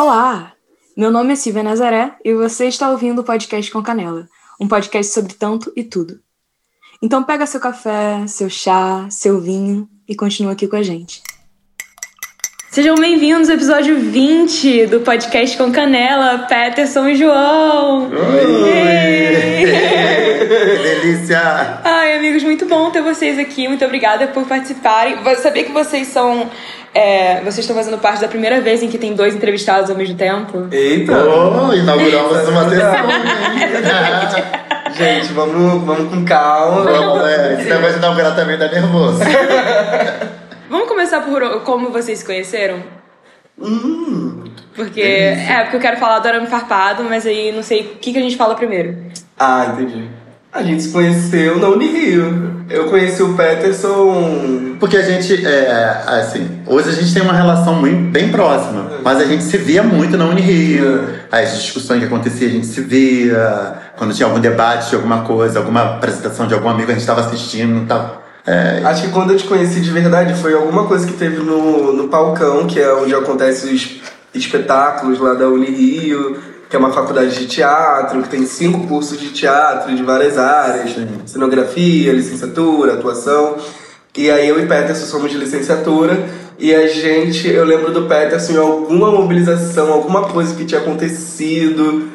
Olá! 0.00 0.52
Meu 0.96 1.10
nome 1.10 1.32
é 1.32 1.34
Silvia 1.34 1.60
Nazaré 1.60 2.12
e 2.24 2.32
você 2.32 2.68
está 2.68 2.88
ouvindo 2.88 3.18
o 3.18 3.24
podcast 3.24 3.68
com 3.72 3.82
Canela, 3.82 4.28
um 4.60 4.68
podcast 4.68 5.12
sobre 5.12 5.34
tanto 5.34 5.72
e 5.74 5.82
tudo. 5.82 6.20
Então 7.02 7.24
pega 7.24 7.44
seu 7.46 7.58
café, 7.58 8.24
seu 8.28 8.48
chá, 8.48 9.08
seu 9.10 9.40
vinho 9.40 9.88
e 10.08 10.14
continua 10.14 10.52
aqui 10.52 10.68
com 10.68 10.76
a 10.76 10.84
gente. 10.84 11.20
Sejam 12.70 12.94
bem-vindos 12.94 13.48
ao 13.48 13.56
episódio 13.56 13.98
20 13.98 14.86
do 14.86 15.00
podcast 15.00 15.58
com 15.58 15.72
Canela, 15.72 16.46
Peterson 16.46 17.08
e 17.08 17.16
João. 17.16 18.04
Oi! 18.04 19.48
que 20.38 20.46
delícia! 20.82 21.80
Ai, 21.84 22.16
amigos, 22.16 22.42
muito 22.44 22.66
bom 22.66 22.90
ter 22.90 23.02
vocês 23.02 23.38
aqui. 23.38 23.66
Muito 23.68 23.84
obrigada 23.84 24.28
por 24.28 24.46
participarem. 24.46 25.22
Vou 25.22 25.34
saber 25.36 25.64
que 25.64 25.72
vocês 25.72 26.08
são. 26.08 26.48
É, 26.98 27.40
vocês 27.40 27.58
estão 27.58 27.76
fazendo 27.76 27.98
parte 27.98 28.20
da 28.20 28.28
primeira 28.28 28.60
vez 28.60 28.82
em 28.82 28.88
que 28.88 28.98
tem 28.98 29.14
dois 29.14 29.34
entrevistados 29.34 29.90
ao 29.90 29.96
mesmo 29.96 30.16
tempo. 30.16 30.66
Eita! 30.72 31.12
Oh, 31.24 31.72
inauguramos 31.72 32.48
uma 32.48 32.64
sessão. 32.70 33.06
Gente, 34.94 35.32
vamos, 35.32 35.84
vamos 35.84 36.12
com 36.12 36.24
calma. 36.24 36.82
Vamos, 36.90 37.28
é, 37.28 37.54
esse 37.54 37.68
negócio 37.68 37.92
de 37.92 37.98
inaugurar 37.98 38.34
também 38.34 38.58
dá 38.58 38.68
nervoso. 38.68 39.20
Vamos 40.70 40.86
começar 40.88 41.20
por 41.22 41.62
como 41.62 41.90
vocês 41.90 42.18
se 42.18 42.24
conheceram? 42.26 42.82
Hum, 43.58 44.44
Porque. 44.76 45.00
É, 45.00 45.60
porque 45.62 45.76
eu 45.76 45.80
quero 45.80 45.96
falar 45.96 46.18
do 46.18 46.28
Arame 46.28 46.46
Farpado, 46.46 47.04
mas 47.04 47.26
aí 47.26 47.50
não 47.52 47.62
sei 47.62 47.80
o 47.80 47.84
que, 47.96 48.12
que 48.12 48.18
a 48.18 48.20
gente 48.22 48.36
fala 48.36 48.54
primeiro. 48.54 48.96
ah, 49.38 49.66
entendi. 49.72 50.08
A 50.52 50.62
gente 50.62 50.82
se 50.82 50.88
conheceu 50.88 51.58
na 51.58 51.68
Unirio. 51.68 52.64
Eu 52.70 52.86
conheci 52.86 53.22
o 53.22 53.34
Peterson. 53.34 54.76
Porque 54.80 54.96
a 54.96 55.02
gente, 55.02 55.46
é, 55.46 56.02
assim, 56.06 56.60
hoje 56.66 56.88
a 56.88 56.92
gente 56.92 57.12
tem 57.12 57.22
uma 57.22 57.32
relação 57.32 57.74
muito, 57.74 58.10
bem 58.10 58.30
próxima, 58.30 58.92
mas 59.02 59.18
a 59.20 59.24
gente 59.24 59.42
se 59.42 59.58
via 59.58 59.82
muito 59.82 60.16
na 60.16 60.24
Unirio. 60.24 61.08
As 61.30 61.54
discussões 61.58 62.00
que 62.00 62.06
aconteciam, 62.06 62.50
a 62.50 62.54
gente 62.54 62.66
se 62.66 62.80
via. 62.80 63.74
Quando 63.96 64.14
tinha 64.14 64.26
algum 64.26 64.40
debate 64.40 64.90
de 64.90 64.96
alguma 64.96 65.22
coisa, 65.22 65.58
alguma 65.58 65.96
apresentação 65.96 66.46
de 66.46 66.54
algum 66.54 66.68
amigo, 66.68 66.90
a 66.90 66.94
gente 66.94 67.00
estava 67.00 67.20
assistindo, 67.20 67.86
tava. 67.86 68.22
É, 68.46 68.80
Acho 68.84 69.02
que 69.02 69.08
quando 69.08 69.32
eu 69.32 69.36
te 69.36 69.44
conheci 69.44 69.80
de 69.80 69.90
verdade 69.90 70.32
foi 70.40 70.54
alguma 70.54 70.86
coisa 70.86 71.06
que 71.06 71.12
teve 71.12 71.36
no, 71.36 71.92
no 71.92 72.08
Palcão, 72.08 72.66
que 72.66 72.80
é 72.80 72.90
onde 72.94 73.14
acontecem 73.14 73.74
os 73.74 74.00
espetáculos 74.34 75.18
lá 75.18 75.34
da 75.34 75.48
Unirio, 75.48 76.38
que 76.68 76.76
é 76.76 76.78
uma 76.78 76.92
faculdade 76.92 77.38
de 77.38 77.46
teatro, 77.46 78.22
que 78.22 78.28
tem 78.28 78.44
cinco 78.44 78.86
cursos 78.86 79.18
de 79.18 79.30
teatro 79.30 79.94
de 79.94 80.02
várias 80.02 80.36
áreas: 80.36 80.94
cenografia, 81.26 82.12
licenciatura, 82.12 82.94
atuação. 82.94 83.56
E 84.16 84.30
aí 84.30 84.48
eu 84.48 84.60
e 84.60 84.66
Peterson 84.66 85.06
somos 85.06 85.30
de 85.30 85.38
licenciatura. 85.38 86.28
E 86.58 86.74
a 86.74 86.88
gente, 86.88 87.48
eu 87.48 87.64
lembro 87.64 87.92
do 87.92 88.06
Peterson 88.06 88.52
em 88.52 88.56
alguma 88.56 89.12
mobilização, 89.12 89.92
alguma 89.92 90.22
coisa 90.28 90.54
que 90.56 90.64
tinha 90.64 90.80
acontecido. 90.80 92.08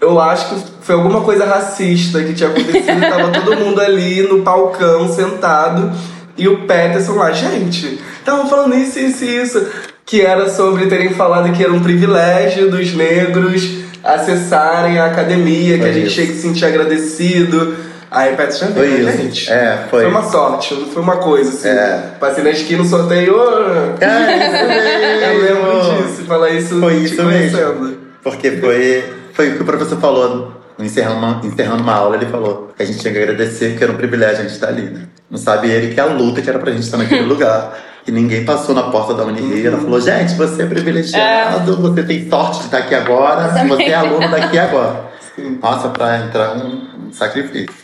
Eu 0.00 0.18
acho 0.18 0.48
que 0.48 0.64
foi 0.80 0.94
alguma 0.94 1.20
coisa 1.20 1.44
racista 1.44 2.22
que 2.24 2.32
tinha 2.32 2.48
acontecido. 2.48 3.00
tava 3.06 3.30
todo 3.30 3.56
mundo 3.56 3.80
ali 3.80 4.22
no 4.22 4.42
palcão, 4.42 5.12
sentado. 5.12 5.92
E 6.38 6.48
o 6.48 6.66
Peterson 6.66 7.12
lá, 7.12 7.30
gente, 7.32 8.00
estavam 8.18 8.48
falando 8.48 8.74
isso, 8.74 8.98
isso 8.98 9.24
e 9.24 9.42
isso. 9.42 9.66
Que 10.04 10.20
era 10.22 10.48
sobre 10.50 10.86
terem 10.86 11.10
falado 11.14 11.52
que 11.52 11.62
era 11.62 11.72
um 11.72 11.80
privilégio 11.80 12.70
dos 12.70 12.92
negros 12.94 13.78
acessarem 14.02 14.98
a 14.98 15.06
academia, 15.06 15.76
que 15.76 15.82
Foi 15.82 15.90
a 15.90 15.92
gente 15.92 16.06
isso. 16.06 16.14
tinha 16.16 16.26
que 16.26 16.32
se 16.34 16.42
sentir 16.42 16.64
agradecido. 16.64 17.76
Aí 18.10 18.36
Peterson 18.36 18.66
já 18.66 18.72
Foi 18.72 18.88
veio, 18.88 19.04
né, 19.04 19.12
isso. 19.14 19.22
gente? 19.22 19.50
É, 19.50 19.86
foi. 19.88 20.02
Foi 20.02 20.10
uma 20.10 20.22
sorte, 20.22 20.74
não 20.74 20.86
foi 20.86 21.02
uma 21.02 21.16
coisa 21.16 21.48
assim. 21.50 21.68
É. 21.68 22.10
Passei 22.20 22.44
na 22.44 22.50
esquina 22.50 22.84
sorteio. 22.84 23.34
"Ô, 23.34 23.94
É, 24.04 25.32
Eu 25.32 25.40
lembro 25.40 26.04
disso, 26.06 26.24
falar 26.26 26.50
isso 26.50 26.78
Foi 26.80 26.94
isso 26.96 27.22
mesmo. 27.24 27.96
Porque 28.22 28.50
foi, 28.52 29.04
foi 29.32 29.48
o 29.50 29.56
que 29.56 29.62
o 29.62 29.64
professor 29.64 29.98
falou. 29.98 30.52
Encerrando 30.78 31.16
uma, 31.18 31.40
encerrando 31.44 31.82
uma 31.82 31.92
aula, 31.94 32.16
ele 32.16 32.26
falou 32.26 32.70
que 32.76 32.82
a 32.82 32.86
gente 32.86 32.98
tinha 32.98 33.12
que 33.12 33.18
agradecer, 33.20 33.76
que 33.76 33.84
era 33.84 33.92
um 33.92 33.96
privilégio 33.96 34.38
a 34.38 34.42
gente 34.42 34.52
estar 34.52 34.68
ali. 34.68 34.82
Né? 34.82 35.02
Não 35.30 35.38
sabe 35.38 35.70
ele 35.70 35.94
que 35.94 36.00
a 36.00 36.06
luta 36.06 36.40
que 36.42 36.48
era 36.50 36.58
pra 36.58 36.72
gente 36.72 36.82
estar 36.82 36.96
naquele 36.96 37.22
lugar. 37.28 37.72
E 38.06 38.10
ninguém 38.10 38.44
passou 38.44 38.74
na 38.74 38.84
porta 38.84 39.14
da 39.14 39.24
Unirio. 39.24 39.68
Ela 39.68 39.78
falou: 39.78 40.00
gente, 40.00 40.34
você 40.34 40.62
é 40.62 40.66
privilegiado, 40.66 41.76
você 41.76 42.02
tem 42.02 42.28
sorte 42.28 42.58
de 42.60 42.64
estar 42.64 42.78
aqui 42.78 42.94
agora, 42.94 43.48
você 43.48 43.84
é 43.84 43.94
aluno 43.94 44.30
daqui 44.30 44.58
agora. 44.58 45.12
Nossa, 45.60 45.88
pra 45.88 46.18
entrar 46.18 46.56
um, 46.56 47.08
um 47.08 47.12
sacrifício. 47.12 47.74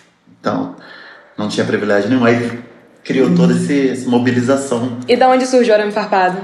Então, 0.40 0.74
não 1.36 1.48
tinha 1.48 1.64
privilégio 1.64 2.10
nenhum. 2.10 2.24
Aí 2.24 2.58
criou 3.04 3.34
toda 3.34 3.54
essa 3.54 4.10
mobilização. 4.10 4.98
E 5.08 5.16
da 5.16 5.28
onde 5.28 5.46
surgiu 5.46 5.72
o 5.72 5.76
Arame 5.76 5.92
Farpado? 5.92 6.38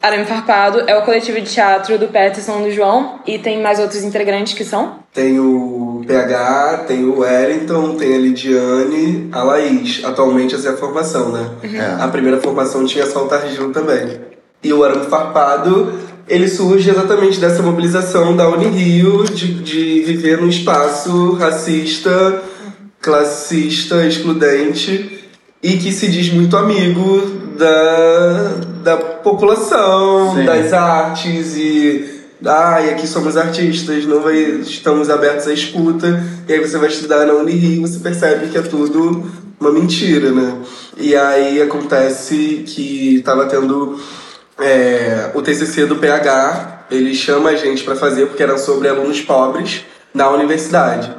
Arame 0.00 0.24
Farpado 0.26 0.84
é 0.86 0.96
o 0.96 1.02
coletivo 1.02 1.40
de 1.40 1.50
teatro 1.50 1.98
do 1.98 2.06
Peterson 2.06 2.60
e 2.60 2.64
do 2.64 2.70
João. 2.70 3.18
E 3.26 3.38
tem 3.38 3.60
mais 3.60 3.80
outros 3.80 4.04
integrantes 4.04 4.54
que 4.54 4.64
são? 4.64 5.00
Tem 5.12 5.40
o 5.40 6.04
PH, 6.06 6.84
tem 6.86 7.04
o 7.04 7.18
Wellington, 7.20 7.96
tem 7.96 8.14
a 8.14 8.18
Lidiane, 8.18 9.28
a 9.32 9.42
Laís. 9.42 10.02
Atualmente 10.04 10.54
essa 10.54 10.68
é 10.68 10.72
a 10.72 10.76
formação, 10.76 11.32
né? 11.32 11.50
É. 11.64 12.02
A 12.02 12.06
primeira 12.08 12.40
formação 12.40 12.84
tinha 12.86 13.06
só 13.06 13.24
o 13.24 13.28
Targino 13.28 13.72
também. 13.72 14.20
E 14.62 14.72
o 14.72 14.84
Arame 14.84 15.06
Farpado, 15.06 15.92
ele 16.28 16.48
surge 16.48 16.88
exatamente 16.88 17.40
dessa 17.40 17.62
mobilização 17.62 18.36
da 18.36 18.48
Unirio 18.48 19.24
de, 19.24 19.54
de 19.54 20.02
viver 20.02 20.40
num 20.40 20.48
espaço 20.48 21.32
racista, 21.32 22.42
classista, 23.00 24.06
excludente 24.06 25.26
e 25.62 25.76
que 25.76 25.90
se 25.90 26.08
diz 26.08 26.32
muito 26.32 26.56
amigo 26.56 27.20
da, 27.58 28.54
da 28.84 28.96
população, 29.30 30.34
Sim. 30.34 30.44
das 30.44 30.72
artes 30.72 31.56
e 31.56 32.18
ai, 32.44 32.90
aqui 32.90 33.06
somos 33.06 33.36
artistas, 33.36 34.06
não 34.06 34.20
vai, 34.20 34.36
estamos 34.36 35.10
abertos 35.10 35.46
à 35.46 35.52
escuta. 35.52 36.22
E 36.48 36.52
aí 36.52 36.60
você 36.60 36.78
vai 36.78 36.88
estudar 36.88 37.26
na 37.26 37.34
Unirio, 37.34 37.82
você 37.82 37.98
percebe 37.98 38.48
que 38.48 38.58
é 38.58 38.62
tudo 38.62 39.30
uma 39.60 39.72
mentira, 39.72 40.30
né? 40.30 40.56
E 40.96 41.14
aí 41.16 41.60
acontece 41.60 42.64
que 42.66 43.20
tava 43.24 43.46
tendo 43.46 43.98
é, 44.58 45.30
o 45.34 45.42
TCC 45.42 45.86
do 45.86 45.96
PH, 45.96 46.86
ele 46.90 47.14
chama 47.14 47.50
a 47.50 47.56
gente 47.56 47.84
para 47.84 47.96
fazer 47.96 48.26
porque 48.26 48.42
era 48.42 48.56
sobre 48.56 48.88
alunos 48.88 49.20
pobres 49.20 49.84
na 50.14 50.30
universidade. 50.30 51.12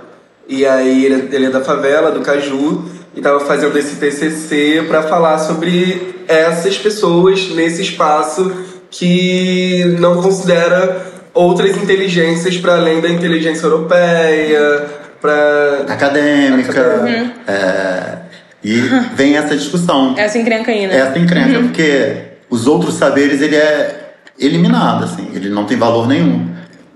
E 0.47 0.65
aí 0.65 1.05
ele, 1.05 1.35
ele 1.35 1.45
é 1.45 1.49
da 1.49 1.61
favela, 1.61 2.11
do 2.11 2.21
Caju, 2.21 2.85
e 3.15 3.21
tava 3.21 3.39
fazendo 3.41 3.77
esse 3.77 3.95
TCC 3.95 4.85
para 4.87 5.03
falar 5.03 5.37
sobre 5.39 6.23
essas 6.27 6.77
pessoas 6.77 7.49
nesse 7.49 7.81
espaço 7.81 8.51
que 8.91 9.83
não 9.99 10.21
considera 10.21 11.05
outras 11.33 11.75
inteligências 11.77 12.57
para 12.57 12.75
além 12.75 13.01
da 13.01 13.09
inteligência 13.09 13.65
europeia, 13.65 14.85
para 15.21 15.85
acadêmica. 15.87 16.71
Acadêmica. 16.71 17.33
é, 17.47 18.17
e 18.63 18.75
vem 19.15 19.37
essa 19.37 19.55
discussão. 19.55 20.15
Essa 20.17 20.37
encrenca 20.37 20.71
aí, 20.71 20.87
né? 20.87 20.97
Essa 20.97 21.17
encrenca, 21.19 21.59
porque 21.61 22.13
os 22.49 22.67
outros 22.67 22.95
saberes 22.95 23.41
ele 23.41 23.55
é 23.55 24.13
eliminado, 24.39 25.03
assim, 25.05 25.29
ele 25.33 25.49
não 25.49 25.65
tem 25.65 25.77
valor 25.77 26.07
nenhum. 26.07 26.47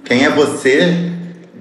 Quem 0.03 0.25
é 0.25 0.29
você 0.29 1.11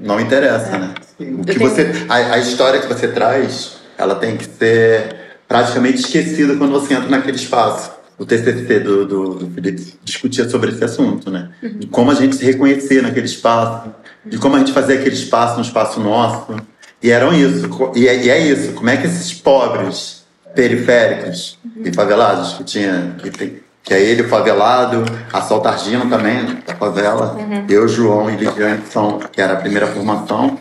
não 0.01 0.21
interessa, 0.21 0.79
né? 0.79 0.91
O 1.21 1.45
que 1.45 1.57
tenho- 1.57 1.71
você, 1.71 1.91
a, 2.09 2.17
a 2.35 2.39
história 2.39 2.81
que 2.81 2.87
você 2.89 3.07
traz, 3.09 3.77
ela 3.97 4.15
tem 4.15 4.37
que 4.37 4.45
ser 4.45 5.17
praticamente 5.47 6.01
esquecida 6.01 6.57
quando 6.57 6.73
você 6.73 6.95
entra 6.95 7.09
naquele 7.09 7.37
espaço. 7.37 7.91
O 8.19 8.25
TCC 8.25 8.81
do, 8.81 9.05
do, 9.05 9.35
do 9.35 9.51
Felipe 9.51 9.95
discutia 10.03 10.49
sobre 10.49 10.71
esse 10.71 10.85
assunto, 10.85 11.31
né? 11.31 11.51
De 11.63 11.87
como 11.89 12.11
a 12.11 12.15
gente 12.15 12.37
se 12.37 12.45
reconhecer 12.45 13.03
naquele 13.03 13.27
espaço, 13.27 13.91
de 14.25 14.39
como 14.39 14.57
a 14.57 14.59
gente 14.59 14.73
fazer 14.73 14.99
aquele 14.99 15.15
espaço 15.15 15.57
no 15.57 15.63
espaço 15.63 16.01
nosso. 16.01 16.55
E 17.03 17.11
eram 17.11 17.35
isso. 17.35 17.69
E 17.97 18.07
é, 18.07 18.25
e 18.25 18.31
é 18.31 18.39
isso. 18.39 18.73
Como 18.73 18.89
é 18.89 18.97
que 18.97 19.07
esses 19.07 19.35
pobres 19.35 20.23
periféricos 20.55 21.59
e 21.85 21.93
favelados 21.93 22.55
que 22.55 22.65
tinha 22.65 23.17
que, 23.19 23.31
tem, 23.31 23.61
que 23.83 23.93
é 23.93 24.01
ele 24.01 24.23
o 24.23 24.29
favelado, 24.29 25.05
a 25.33 25.41
Sol 25.43 25.61
Targino 25.61 26.09
também 26.09 26.59
da 26.67 26.75
favela, 26.77 27.37
eu, 27.69 27.89
João 27.89 28.31
e 28.31 28.37
Lidiane 28.37 28.83
são 28.91 29.19
que 29.19 29.41
era 29.41 29.55
a 29.55 29.57
primeira 29.57 29.87
formação 29.87 30.59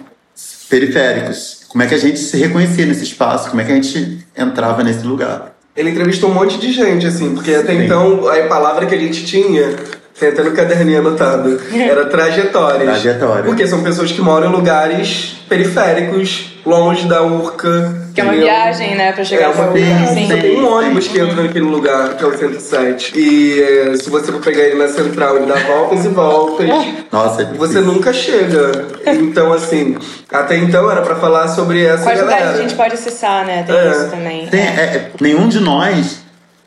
periféricos. 0.70 1.61
Como 1.72 1.84
é 1.84 1.88
que 1.88 1.96
a 1.96 1.98
gente 1.98 2.20
se 2.20 2.38
reconhecia 2.38 2.86
nesse 2.86 3.04
espaço? 3.06 3.50
Como 3.50 3.62
é 3.62 3.66
que 3.66 3.72
a 3.72 3.76
gente 3.76 4.20
entrava 4.38 4.84
nesse 4.84 5.06
lugar? 5.06 5.56
Ele 5.74 5.90
entrevistou 5.90 6.30
um 6.30 6.34
monte 6.34 6.60
de 6.60 6.74
gente, 6.74 7.08
assim, 7.08 7.34
porque 7.34 7.54
até 7.54 7.74
Sim. 7.74 7.86
então 7.86 8.28
a 8.28 8.48
palavra 8.48 8.86
que 8.86 8.94
a 8.94 8.98
gente 8.98 9.26
tinha, 9.26 9.78
tem 10.20 10.30
até 10.30 10.44
no 10.44 10.52
caderninho 10.52 11.00
anotado, 11.00 11.60
era 11.74 12.06
trajetórias. 12.06 12.84
Trajetória. 13.02 13.44
Porque 13.44 13.66
são 13.68 13.82
pessoas 13.84 14.12
que 14.12 14.22
moram 14.22 14.50
em 14.50 14.52
lugares 14.52 15.38
periféricos, 15.50 16.52
longe 16.66 17.08
da 17.08 17.24
Urca. 17.24 18.00
Que 18.14 18.20
é 18.22 18.24
uma 18.26 18.34
viagem, 18.34 18.96
né, 18.96 19.14
pra 19.14 19.24
chegar 19.24 19.46
É 19.46 19.48
uma 19.48 19.68
viagem. 19.72 20.28
sim. 20.28 20.28
Tem 20.28 20.62
um 20.62 20.68
ônibus 20.70 21.08
que 21.08 21.18
entra 21.18 21.42
naquele 21.44 21.66
lugar, 21.66 22.16
que 22.16 22.24
é 22.24 22.28
o 22.28 22.38
107. 22.38 23.18
E 23.18 23.62
é, 23.62 23.96
se 23.96 24.10
você 24.10 24.32
for 24.32 24.42
pegar 24.42 24.64
ele 24.64 24.76
na 24.76 24.88
central, 24.90 25.38
ele 25.38 25.46
dá 25.46 25.56
voltas 25.56 26.04
e 26.06 26.10
voltas. 26.10 26.68
Nossa, 27.12 27.42
é 27.44 27.46
Você 27.46 27.80
nunca 27.80 28.12
chega. 28.12 28.86
Então, 29.08 29.52
assim, 29.54 29.98
até 30.32 30.58
então 30.58 30.92
era 30.92 31.02
pra 31.02 31.16
falar 31.16 31.48
sobre 31.48 31.84
essa 31.86 32.04
Quais 32.04 32.20
lugares 32.20 32.44
galera. 32.44 32.60
a 32.60 32.62
gente 32.68 32.76
pode 32.76 32.94
acessar, 32.96 33.46
né? 33.46 33.64
Tem 33.64 33.76
É. 33.76 33.92
isso 33.92 34.08
também. 34.10 34.48
Tem- 34.48 34.60
é- 34.62 34.64
é- 34.84 35.12
nenhum 35.22 35.48
de 35.48 35.60
nós 35.62 36.20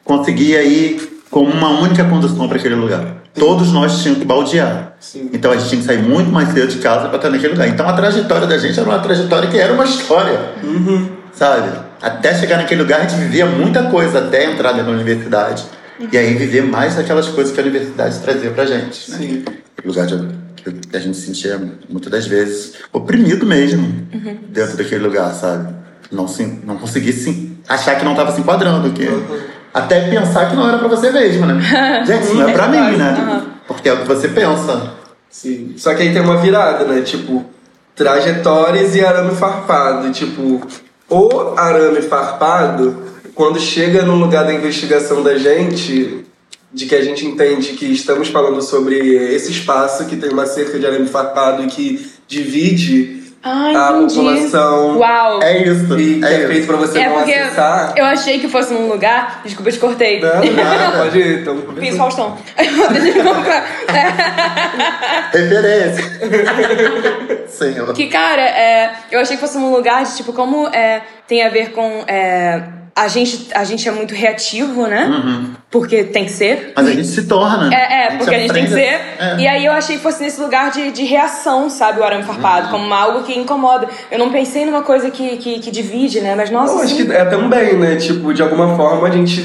conseguia 0.02 0.62
ir 0.62 1.20
com 1.30 1.40
uma 1.40 1.68
única 1.80 2.04
condução 2.04 2.48
para 2.48 2.58
aquele 2.58 2.74
lugar. 2.74 3.04
Todos 3.34 3.72
nós 3.72 4.00
tínhamos 4.00 4.20
que 4.20 4.26
baldear. 4.26 4.94
Sim. 5.00 5.30
Então 5.32 5.50
a 5.50 5.56
gente 5.56 5.68
tinha 5.68 5.80
que 5.80 5.86
sair 5.86 6.02
muito 6.02 6.30
mais 6.30 6.52
cedo 6.52 6.68
de 6.68 6.78
casa 6.78 7.08
para 7.08 7.16
estar 7.16 7.30
naquele 7.30 7.52
lugar. 7.52 7.68
Então 7.68 7.88
a 7.88 7.92
trajetória 7.92 8.46
da 8.46 8.56
gente 8.58 8.78
era 8.78 8.88
uma 8.88 8.98
trajetória 8.98 9.48
que 9.50 9.58
era 9.58 9.72
uma 9.72 9.84
história, 9.84 10.38
sabe? 11.32 11.70
Até 12.00 12.34
chegar 12.34 12.58
naquele 12.58 12.82
lugar 12.82 13.00
a 13.00 13.02
gente 13.06 13.18
vivia 13.20 13.46
muita 13.46 13.84
coisa 13.84 14.18
até 14.20 14.50
entrar 14.50 14.72
da 14.72 14.82
universidade. 14.82 15.64
E 16.12 16.18
aí 16.18 16.34
viver 16.34 16.62
mais 16.62 16.98
aquelas 16.98 17.28
coisas 17.28 17.52
que 17.52 17.60
a 17.60 17.62
universidade 17.62 18.18
trazia 18.18 18.50
pra 18.50 18.66
gente. 18.66 19.10
Né? 19.10 19.16
Sim. 19.16 19.44
Lugar 19.84 20.06
de, 20.06 20.16
que 20.56 20.96
a 20.96 21.00
gente 21.00 21.16
se 21.16 21.26
sentia 21.26 21.60
muitas 21.88 22.10
das 22.10 22.26
vezes 22.26 22.74
oprimido 22.92 23.46
mesmo 23.46 24.06
dentro 24.48 24.76
daquele 24.76 25.04
lugar, 25.04 25.32
sabe? 25.34 25.72
Não, 26.10 26.26
se, 26.26 26.44
não 26.64 26.76
conseguia 26.78 27.12
se, 27.12 27.56
achar 27.68 27.96
que 27.96 28.04
não 28.04 28.12
estava 28.12 28.32
se 28.32 28.40
enquadrando. 28.40 28.90
Que, 28.90 29.06
Até 29.74 30.08
pensar 30.08 30.48
que 30.48 30.54
não 30.54 30.68
era 30.68 30.78
pra 30.78 30.86
você 30.86 31.10
mesmo, 31.10 31.44
né? 31.44 31.60
Gente, 32.06 32.22
isso 32.22 32.34
não 32.34 32.48
é 32.48 32.52
pra 32.52 32.68
mim, 32.68 32.96
né? 32.96 33.42
Porque 33.66 33.88
é 33.88 33.92
o 33.92 33.98
que 33.98 34.06
você 34.06 34.28
pensa. 34.28 34.92
Sim. 35.28 35.74
Só 35.76 35.92
que 35.94 36.02
aí 36.02 36.12
tem 36.12 36.22
uma 36.22 36.36
virada, 36.36 36.84
né? 36.84 37.02
Tipo, 37.02 37.44
trajetórias 37.96 38.94
e 38.94 39.04
arame 39.04 39.34
farpado. 39.34 40.12
Tipo, 40.12 40.60
o 41.10 41.58
arame 41.58 42.02
farpado, 42.02 43.02
quando 43.34 43.58
chega 43.58 44.02
no 44.02 44.14
lugar 44.14 44.44
da 44.44 44.54
investigação 44.54 45.24
da 45.24 45.36
gente, 45.36 46.24
de 46.72 46.86
que 46.86 46.94
a 46.94 47.02
gente 47.02 47.26
entende 47.26 47.72
que 47.72 47.86
estamos 47.86 48.28
falando 48.28 48.62
sobre 48.62 48.96
esse 49.34 49.50
espaço 49.50 50.06
que 50.06 50.16
tem 50.16 50.30
uma 50.30 50.46
cerca 50.46 50.78
de 50.78 50.86
arame 50.86 51.08
farpado 51.08 51.64
e 51.64 51.66
que 51.66 52.12
divide 52.28 53.23
Ah, 53.44 53.68
a 53.68 53.92
entendi. 53.98 54.14
população 54.14 54.96
Uau! 54.98 55.42
É 55.42 55.62
isso. 55.64 55.98
e 55.98 56.24
é 56.24 56.26
é, 56.26 56.38
isso. 56.38 56.48
feito 56.48 56.66
pra 56.66 56.76
você 56.76 56.98
É 56.98 57.08
não 57.08 57.16
porque 57.16 57.32
acessar. 57.34 57.92
eu 57.96 58.04
achei 58.06 58.38
que 58.40 58.48
fosse 58.48 58.72
num 58.72 58.88
lugar. 58.88 59.40
Desculpa, 59.44 59.68
eu 59.68 59.72
te 59.74 59.78
cortei. 59.78 60.20
Não, 60.20 60.42
nada, 60.54 60.98
pode 61.04 61.18
ir. 61.18 61.40
Então, 61.40 61.58
Fiz 61.78 61.96
Faustão. 61.96 62.36
Referência. 65.32 66.04
Senhor. 67.48 67.92
que, 67.92 68.06
cara, 68.08 68.42
é, 68.42 68.92
eu 69.10 69.20
achei 69.20 69.36
que 69.36 69.42
fosse 69.42 69.58
num 69.58 69.72
lugar 69.72 70.04
de, 70.04 70.16
tipo, 70.16 70.32
como 70.32 70.68
é, 70.68 71.02
tem 71.26 71.44
a 71.44 71.48
ver 71.48 71.70
com. 71.72 72.04
é, 72.06 72.62
a, 72.96 73.08
gente, 73.08 73.48
a 73.54 73.64
gente 73.64 73.88
é 73.88 73.92
muito 73.92 74.14
reativo, 74.14 74.86
né? 74.86 75.50
Porque 75.70 76.04
tem 76.04 76.24
que 76.24 76.30
ser. 76.30 76.72
Mas 76.76 76.86
a 76.86 76.90
gente 76.92 77.08
se 77.08 77.24
torna. 77.24 77.74
É, 77.74 78.04
é, 78.06 78.16
porque 78.16 78.34
a 78.34 78.38
gente 78.38 78.52
tem 78.52 78.64
que 78.64 78.70
ser. 78.72 78.94
a- 79.18 79.24
é. 79.32 79.36
E 79.40 79.48
aí 79.48 79.64
eu 79.66 79.72
achei 79.72 79.96
que 79.96 80.02
fosse 80.02 80.22
nesse 80.22 80.40
lugar 80.40 80.70
de, 80.70 80.92
de 80.92 81.02
reação, 81.04 81.68
sabe? 81.68 82.00
O 82.00 82.04
arame 82.04 82.22
Uhum. 82.22 82.28
farpado, 82.28 82.68
como 82.68 82.92
algo 82.94 83.22
que 83.24 83.36
incomoda. 83.38 83.88
Eu 84.10 84.18
não 84.18 84.30
pensei 84.30 84.64
numa 84.64 84.82
coisa 84.82 85.10
que, 85.10 85.36
que, 85.38 85.58
que 85.58 85.70
divide, 85.70 86.20
né? 86.20 86.34
Mas 86.36 86.50
nossa. 86.50 86.74
Eu 86.74 86.78
acho 86.80 86.94
sim. 86.96 87.06
que 87.06 87.12
é 87.12 87.24
também, 87.24 87.74
né? 87.76 87.96
Tipo, 87.96 88.32
de 88.32 88.42
alguma 88.42 88.76
forma 88.76 89.08
a 89.08 89.10
gente, 89.10 89.44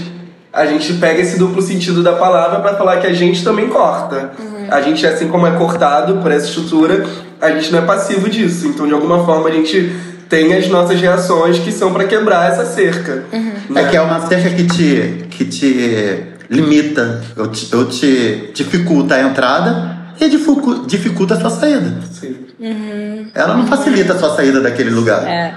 a 0.53 0.65
gente 0.65 0.93
pega 0.93 1.19
esse 1.21 1.39
duplo 1.39 1.61
sentido 1.61 2.03
da 2.03 2.13
palavra 2.13 2.59
pra 2.59 2.75
falar 2.75 2.97
que 2.97 3.07
a 3.07 3.13
gente 3.13 3.43
também 3.43 3.67
corta. 3.67 4.31
A 4.69 4.81
gente, 4.81 5.05
assim 5.07 5.27
como 5.27 5.47
é 5.47 5.51
cortado 5.57 6.17
por 6.21 6.31
essa 6.31 6.45
estrutura, 6.45 7.03
a 7.41 7.49
gente 7.49 7.71
não 7.71 7.79
é 7.79 7.81
passivo 7.81 8.29
disso. 8.29 8.67
Então, 8.67 8.85
de 8.85 8.93
alguma 8.93 9.25
forma, 9.25 9.49
a 9.49 9.51
gente 9.51 9.91
tem 10.29 10.53
as 10.53 10.67
nossas 10.69 11.01
reações 11.01 11.57
que 11.59 11.71
são 11.71 11.91
pra 11.91 12.05
quebrar 12.05 12.51
essa 12.51 12.63
cerca. 12.65 13.23
né? 13.69 13.83
É 13.83 13.87
que 13.89 13.97
é 13.97 14.01
uma 14.01 14.25
cerca 14.27 14.49
que 14.51 14.63
te, 14.67 15.25
que 15.29 15.45
te 15.45 16.23
limita, 16.49 17.21
ou 17.35 17.47
te, 17.47 17.75
ou 17.75 17.85
te 17.85 18.51
dificulta 18.53 19.15
a 19.15 19.21
entrada 19.21 19.97
e 20.21 20.29
dificu- 20.29 20.85
dificulta 20.85 21.33
a 21.33 21.39
sua 21.39 21.49
saída. 21.49 21.97
Sim. 22.11 22.45
Ela 23.33 23.55
não 23.57 23.65
facilita 23.67 24.13
a 24.13 24.17
sua 24.19 24.35
saída 24.35 24.59
daquele 24.61 24.89
lugar. 24.89 25.27
É. 25.27 25.53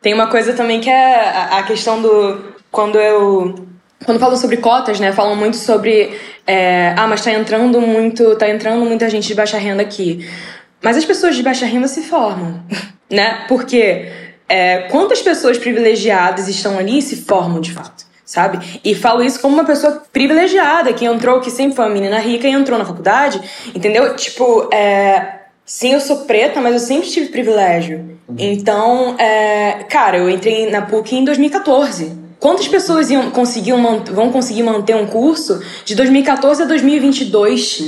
Tem 0.00 0.12
uma 0.14 0.26
coisa 0.26 0.52
também 0.52 0.80
que 0.80 0.90
é 0.90 1.14
a, 1.30 1.58
a 1.58 1.62
questão 1.62 2.00
do. 2.02 2.38
Quando 2.70 2.98
eu. 2.98 3.66
Quando 4.04 4.18
falam 4.18 4.36
sobre 4.36 4.56
cotas, 4.56 4.98
né? 4.98 5.12
Falam 5.12 5.36
muito 5.36 5.56
sobre. 5.56 6.18
é, 6.46 6.92
ah, 6.96 7.06
mas 7.06 7.22
tá 7.22 7.30
entrando 7.32 7.80
muito. 7.80 8.34
Tá 8.36 8.48
entrando 8.50 8.84
muita 8.84 9.08
gente 9.08 9.28
de 9.28 9.34
baixa 9.34 9.58
renda 9.58 9.80
aqui. 9.82 10.28
Mas 10.82 10.96
as 10.96 11.04
pessoas 11.04 11.36
de 11.36 11.42
baixa 11.42 11.64
renda 11.66 11.88
se 11.88 12.02
formam, 12.02 12.62
né? 13.10 13.44
Porque 13.48 14.10
é, 14.48 14.88
quantas 14.90 15.22
pessoas 15.22 15.58
privilegiadas 15.58 16.48
estão 16.48 16.78
ali 16.78 16.98
e 16.98 17.02
se 17.02 17.16
formam 17.16 17.60
de 17.60 17.72
fato? 17.72 18.04
Sabe? 18.24 18.80
E 18.82 18.94
falo 18.94 19.22
isso 19.22 19.40
como 19.40 19.54
uma 19.54 19.64
pessoa 19.64 20.02
privilegiada, 20.10 20.92
que 20.94 21.04
entrou, 21.04 21.40
que 21.40 21.50
sempre 21.50 21.76
foi 21.76 21.84
uma 21.84 21.92
menina 21.92 22.18
rica 22.18 22.48
e 22.48 22.50
entrou 22.50 22.78
na 22.78 22.84
faculdade, 22.84 23.40
entendeu? 23.74 24.16
Tipo, 24.16 24.72
é, 24.72 25.42
Sim, 25.64 25.92
eu 25.92 26.00
sou 26.00 26.18
preta, 26.26 26.60
mas 26.60 26.74
eu 26.74 26.80
sempre 26.80 27.08
tive 27.08 27.28
privilégio. 27.28 28.18
Então, 28.36 29.16
é, 29.18 29.84
cara, 29.88 30.18
eu 30.18 30.28
entrei 30.28 30.70
na 30.70 30.82
PUC 30.82 31.16
em 31.16 31.24
2014. 31.24 32.12
Quantas 32.42 32.66
pessoas 32.66 33.08
iam, 33.08 33.30
conseguiam 33.30 34.02
vão 34.10 34.32
conseguir 34.32 34.64
manter 34.64 34.96
um 34.96 35.06
curso 35.06 35.62
de 35.84 35.94
2014 35.94 36.64
a 36.64 36.66
2022? 36.66 37.78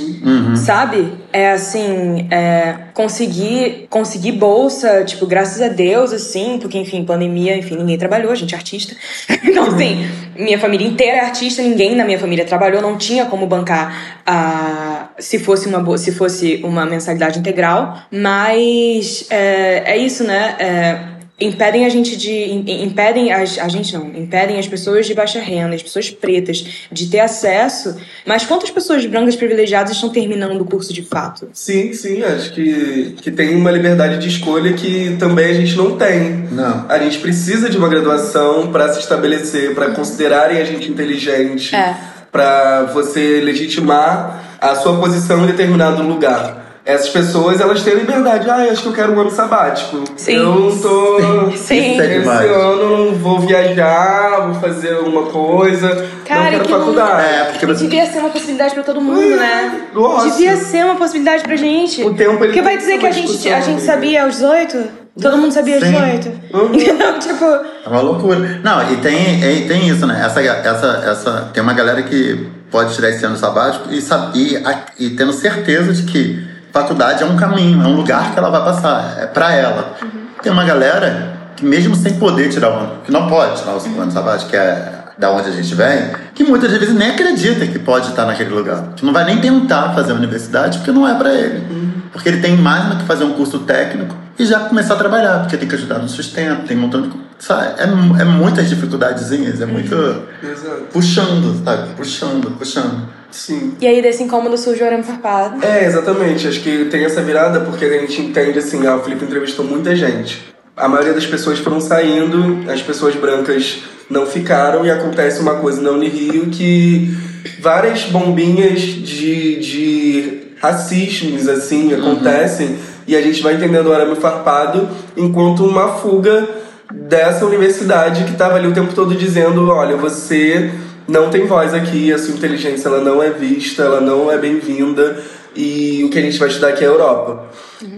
Sabe? 0.57 1.13
É 1.33 1.51
assim, 1.51 2.29
é, 2.31 2.77
conseguir, 2.95 3.89
conseguir 3.91 4.31
bolsa, 4.31 5.03
tipo, 5.03 5.27
graças 5.27 5.61
a 5.61 5.67
Deus, 5.67 6.13
assim, 6.13 6.59
porque, 6.61 6.79
enfim, 6.79 7.05
pandemia, 7.05 7.57
enfim, 7.57 7.77
ninguém 7.77 7.99
trabalhou, 7.99 8.31
a 8.31 8.37
gente 8.37 8.55
é 8.55 8.57
artista. 8.57 8.95
Então, 9.45 9.67
assim, 9.67 10.09
minha 10.37 10.59
família 10.59 10.87
inteira 10.87 11.19
é 11.19 11.21
artista, 11.21 11.63
ninguém 11.63 11.95
na 11.95 12.05
minha 12.05 12.19
família 12.19 12.45
trabalhou, 12.45 12.81
não 12.81 12.97
tinha 12.97 13.27
como 13.27 13.47
bancar 13.47 14.21
a, 14.27 15.11
se 15.19 15.39
fosse 15.39 15.69
uma 15.69 15.99
se 15.99 16.13
fosse 16.13 16.61
uma 16.65 16.87
mensalidade 16.87 17.39
integral, 17.39 17.99
mas 18.11 19.27
é, 19.31 19.83
é 19.93 19.97
isso, 19.97 20.25
né? 20.25 20.57
É, 20.59 21.14
impedem 21.41 21.85
a 21.85 21.89
gente 21.89 22.17
de 22.17 22.31
im- 22.31 22.85
impedem 22.85 23.33
as, 23.33 23.59
a 23.59 23.69
gente 23.69 23.93
não 23.93 24.07
impedem 24.15 24.59
as 24.59 24.69
pessoas 24.69 25.05
de 25.07 25.15
baixa 25.15 25.41
renda, 25.41 25.75
as 25.75 25.83
pessoas 25.83 26.09
pretas 26.09 26.65
de 26.93 27.07
ter 27.09 27.21
acesso. 27.21 27.97
Mas 28.25 28.45
quantas 28.47 28.71
pessoas 28.71 29.05
brancas 29.07 29.35
privilegiadas 29.35 29.93
estão 29.93 30.11
terminando 30.11 30.61
o 30.61 30.65
curso 30.65 30.93
de 30.93 31.03
fato? 31.03 31.49
Sim, 31.53 31.93
sim, 31.93 32.23
acho 32.23 32.53
que, 32.53 33.17
que 33.21 33.31
tem 33.33 33.57
uma 33.57 33.71
liberdade 33.71 34.19
de 34.19 34.29
escolha 34.29 34.73
que 34.75 35.17
também 35.19 35.47
a 35.47 35.55
gente 35.55 35.77
não 35.77 35.97
tem. 35.97 36.47
Não. 36.53 36.87
A 36.89 36.99
gente 36.99 37.19
precisa 37.19 37.69
de 37.69 37.77
uma 37.77 37.89
graduação 37.89 38.71
para 38.71 38.93
se 38.93 39.01
estabelecer, 39.01 39.75
para 39.75 39.91
considerarem 39.91 40.59
a 40.59 40.65
gente 40.65 40.89
inteligente, 40.91 41.75
É. 41.75 41.97
para 42.31 42.85
você 42.95 43.41
legitimar 43.41 44.57
a 44.61 44.75
sua 44.77 44.99
posição 44.99 45.43
em 45.45 45.47
determinado 45.49 46.03
lugar. 46.03 46.64
Essas 46.87 47.09
pessoas, 47.09 47.61
elas 47.63 47.83
têm 47.83 47.95
a 47.95 47.97
liberdade. 47.97 48.51
Ah, 48.51 48.57
acho 48.71 48.83
que 48.83 48.89
eu 48.89 48.93
quero 48.93 49.13
um 49.15 49.21
ano 49.21 49.31
sabático. 49.31 50.05
Sim. 50.17 50.35
Eu 50.35 50.55
não 50.55 50.79
tô... 50.79 51.19
Sim. 51.57 51.99
É 51.99 52.05
Esse 52.07 52.19
demais. 52.21 52.51
ano 52.51 53.07
não 53.07 53.15
vou 53.15 53.41
viajar, 53.41 54.49
vou 54.51 54.61
fazer 54.61 54.95
alguma 54.97 55.23
coisa, 55.23 56.07
Cara, 56.27 56.43
não 56.43 56.51
quero 56.51 56.65
que 56.65 56.71
faculdade. 56.71 57.23
É, 57.23 57.45
porque. 57.45 57.67
Devia 57.67 58.07
ser 58.07 58.19
uma 58.19 58.29
possibilidade 58.29 58.75
pra 58.75 58.83
todo 58.83 59.01
mundo, 59.01 59.37
né? 59.37 59.83
Nossa. 59.95 60.31
Devia 60.31 60.57
ser 60.57 60.85
uma 60.85 60.97
possibilidade 60.97 61.43
pra 61.43 61.57
gente. 61.57 62.03
O 62.03 62.13
tempo, 62.13 62.33
ele 62.33 62.47
Porque 62.47 62.61
vai 62.61 62.77
dizer 62.77 62.99
que 62.99 63.07
a 63.07 63.09
uma 63.09 63.15
gente, 63.15 63.49
a 63.49 63.61
gente 63.61 63.81
sabia 63.81 64.25
aos 64.25 64.35
18? 64.35 65.05
Todo 65.23 65.39
mundo 65.39 65.53
sabia 65.53 65.77
aos 65.77 65.85
Sim. 65.85 65.93
18? 65.93 66.29
Uhum. 66.53 66.73
Então, 66.75 67.19
tipo, 67.19 67.45
É 67.45 67.89
uma 67.89 68.01
loucura. 68.01 68.61
Não, 68.63 68.93
e 68.93 68.97
tem, 68.97 69.43
e 69.43 69.67
tem 69.67 69.89
isso, 69.89 70.07
né? 70.07 70.23
Essa, 70.25 70.43
essa, 70.43 71.03
essa, 71.07 71.51
tem 71.55 71.63
uma 71.63 71.73
galera 71.73 72.03
que 72.03 72.47
pode 72.71 72.95
tirar 72.95 73.09
esse 73.09 73.25
ano 73.25 73.37
sabático 73.39 73.89
e, 73.91 74.01
e, 74.35 75.07
e 75.07 75.11
tendo 75.11 75.33
certeza 75.33 75.93
de 75.93 76.03
que 76.03 76.54
faculdade 76.75 77.23
é 77.23 77.27
um 77.27 77.37
caminho, 77.37 77.81
é 77.81 77.87
um 77.87 77.95
lugar 77.95 78.33
que 78.33 78.39
ela 78.39 78.51
vai 78.51 78.65
passar, 78.65 79.17
é 79.21 79.27
pra 79.27 79.53
ela. 79.53 79.95
Tem 80.43 80.51
uma 80.51 80.65
galera 80.65 81.33
que 81.55 81.65
mesmo 81.65 81.95
sem 81.95 82.15
poder 82.15 82.51
tirar 82.51 82.71
o 82.71 82.75
ano, 82.75 82.93
que 83.05 83.13
não 83.13 83.29
pode 83.29 83.61
tirar 83.61 83.77
o 83.77 84.01
ano 84.01 84.11
sabático, 84.11 84.51
que 84.51 84.57
é 84.57 85.05
da 85.17 85.31
onde 85.31 85.49
a 85.49 85.53
gente 85.53 85.73
vem, 85.73 86.11
que 86.35 86.43
muitas 86.43 86.73
vezes 86.73 86.93
nem 86.93 87.11
acredita 87.11 87.65
que 87.69 87.79
pode 87.79 88.09
estar 88.09 88.27
naquele 88.27 88.51
lugar. 88.51 88.89
Que 88.97 89.07
não 89.07 89.13
vai 89.13 89.25
nem 89.25 89.41
tentar 89.41 89.95
fazer 89.95 90.11
a 90.11 90.17
universidade 90.17 90.79
porque 90.79 90.91
não 90.91 91.09
é 91.09 91.15
pra 91.15 91.33
ele. 91.33 91.65
Porque 92.13 92.29
ele 92.29 92.41
tem 92.41 92.57
mais 92.57 92.87
do 92.87 92.97
que 92.97 93.05
fazer 93.05 93.23
um 93.23 93.35
curso 93.35 93.61
técnico 93.61 94.17
e 94.37 94.45
já 94.45 94.59
começar 94.59 94.95
a 94.95 94.97
trabalhar, 94.97 95.41
porque 95.43 95.57
tem 95.57 95.69
que 95.69 95.77
ajudar 95.77 96.01
no 96.01 96.09
sustento, 96.09 96.67
tem 96.67 96.77
um 96.77 96.81
montão 96.81 97.03
de. 97.03 97.13
Sabe? 97.45 97.79
É, 97.79 98.23
é 98.23 98.25
muitas 98.25 98.71
dificuldadezinhas, 98.71 99.61
é 99.61 99.67
muito. 99.67 99.95
Exato. 99.95 100.85
puxando, 100.91 101.63
sabe? 101.63 101.95
Puxando, 101.95 102.51
puxando. 102.53 103.13
Sim. 103.31 103.75
e 103.81 103.87
aí 103.87 104.01
desse 104.01 104.23
incômodo 104.23 104.57
surge 104.57 104.81
o 104.81 104.87
arame 104.87 105.03
farpado. 105.03 105.63
É, 105.63 105.85
exatamente. 105.85 106.47
Acho 106.47 106.61
que 106.61 106.87
tem 106.87 107.05
essa 107.05 107.21
virada 107.21 107.61
porque 107.61 107.85
a 107.85 108.01
gente 108.01 108.23
entende 108.23 108.61
assim, 108.61 108.87
ah, 108.87 108.97
o 108.97 109.01
Felipe 109.01 109.25
entrevistou 109.25 109.65
muita 109.65 109.95
gente. 109.95 110.55
A 110.75 110.89
maioria 110.89 111.13
das 111.13 111.27
pessoas 111.27 111.59
foram 111.59 111.81
saindo, 111.81 112.71
as 112.71 112.81
pessoas 112.81 113.15
brancas 113.17 113.83
não 114.09 114.25
ficaram 114.25 114.87
e 114.87 114.91
acontece 114.91 115.41
uma 115.41 115.57
coisa 115.57 115.83
na 115.83 115.91
Unirio 115.91 116.47
que 116.47 117.15
várias 117.61 118.05
bombinhas 118.05 118.81
de, 118.81 119.61
de 119.61 120.43
racismos 120.61 121.47
assim 121.49 121.93
acontecem 121.93 122.79
e 123.07 123.15
a 123.15 123.21
gente 123.21 123.43
vai 123.43 123.55
entendendo 123.55 123.89
o 123.89 123.93
arame 123.93 124.17
farpado 124.17 124.89
enquanto 125.17 125.67
uma 125.67 125.95
fuga 125.99 126.64
dessa 127.09 127.45
universidade 127.45 128.25
que 128.25 128.33
estava 128.33 128.55
ali 128.57 128.67
o 128.67 128.73
tempo 128.73 128.95
todo 128.95 129.15
dizendo, 129.15 129.69
olha, 129.71 129.97
você 129.97 130.71
não 131.07 131.29
tem 131.29 131.47
voz 131.47 131.75
aqui, 131.75 132.13
a 132.13 132.19
sua 132.19 132.35
inteligência 132.35 132.89
ela 132.89 133.01
não 133.01 133.23
é 133.23 133.31
vista, 133.31 133.83
ela 133.83 134.01
não 134.01 134.31
é 134.31 134.39
bem-vinda 134.39 135.23
e 135.55 136.03
o 136.05 136.11
que 136.11 136.19
a 136.19 136.23
gente 136.23 136.39
vai 136.39 136.49
estudar 136.49 136.69
aqui 136.69 136.85
é 136.85 136.87
a 136.87 136.91
Europa. 136.91 137.47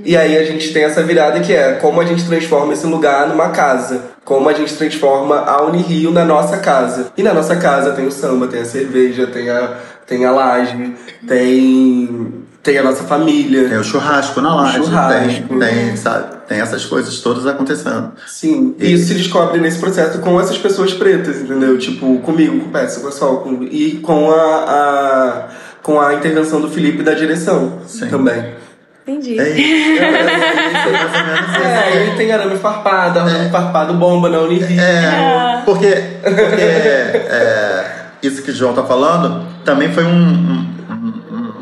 E 0.04 0.16
aí 0.16 0.36
a 0.36 0.44
gente 0.44 0.72
tem 0.72 0.84
essa 0.84 1.02
virada 1.02 1.40
que 1.40 1.52
é 1.52 1.74
como 1.74 2.00
a 2.00 2.04
gente 2.04 2.26
transforma 2.26 2.72
esse 2.72 2.86
lugar 2.86 3.28
numa 3.28 3.50
casa, 3.50 4.02
como 4.24 4.48
a 4.48 4.52
gente 4.52 4.74
transforma 4.74 5.40
a 5.40 5.62
Unirio 5.62 6.10
na 6.10 6.24
nossa 6.24 6.58
casa. 6.58 7.12
E 7.16 7.22
na 7.22 7.32
nossa 7.32 7.56
casa 7.56 7.92
tem 7.92 8.06
o 8.06 8.12
samba, 8.12 8.48
tem 8.48 8.60
a 8.60 8.64
cerveja, 8.64 9.26
tem 9.26 9.48
a 9.48 9.76
tem 10.06 10.24
a 10.24 10.30
laje, 10.30 10.94
tem, 11.26 12.44
tem 12.62 12.78
a 12.78 12.82
nossa 12.82 13.02
família. 13.04 13.68
Tem 13.68 13.78
o 13.78 13.84
churrasco 13.84 14.40
na 14.40 14.54
laje, 14.54 14.78
churrasco. 14.78 15.48
Tem, 15.48 15.58
tem, 15.58 15.96
sabe? 15.96 16.35
Tem 16.48 16.60
essas 16.60 16.84
coisas 16.84 17.18
todas 17.20 17.46
acontecendo. 17.46 18.12
Sim, 18.26 18.74
e 18.78 18.92
isso 18.94 19.08
se 19.08 19.14
descobre 19.14 19.60
nesse 19.60 19.78
processo 19.78 20.18
com 20.20 20.40
essas 20.40 20.56
pessoas 20.56 20.92
pretas, 20.92 21.40
entendeu? 21.40 21.76
Tipo, 21.76 22.18
comigo, 22.20 22.60
com 22.60 22.66
o 22.66 22.70
Peça, 22.70 23.00
com 23.00 23.08
a 23.08 23.12
Sol, 23.12 23.38
com, 23.38 23.64
e 23.64 23.98
com 24.02 24.30
a, 24.30 24.36
a, 24.36 25.48
com 25.82 26.00
a 26.00 26.14
intervenção 26.14 26.60
do 26.60 26.68
Felipe 26.70 27.02
da 27.02 27.14
direção 27.14 27.80
Sim. 27.86 28.06
também. 28.08 28.54
Entendi. 29.08 29.38
É 29.38 29.48
isso. 29.50 30.02
É. 30.02 30.66
É, 31.66 31.96
ele 32.02 32.16
tem 32.16 32.32
arame 32.32 32.56
farpado, 32.58 33.18
arame 33.20 33.50
farpado 33.50 33.94
bomba 33.94 34.28
na 34.28 34.38
Unirio. 34.40 34.80
É, 34.80 35.62
porque, 35.64 35.86
porque 36.22 36.62
é, 36.62 37.84
isso 38.22 38.42
que 38.42 38.50
o 38.50 38.54
João 38.54 38.72
tá 38.74 38.82
falando 38.84 39.44
também 39.64 39.92
foi 39.92 40.04
um, 40.04 40.08
um- 40.10 40.66
um- 40.90 41.36
um- 41.36 41.52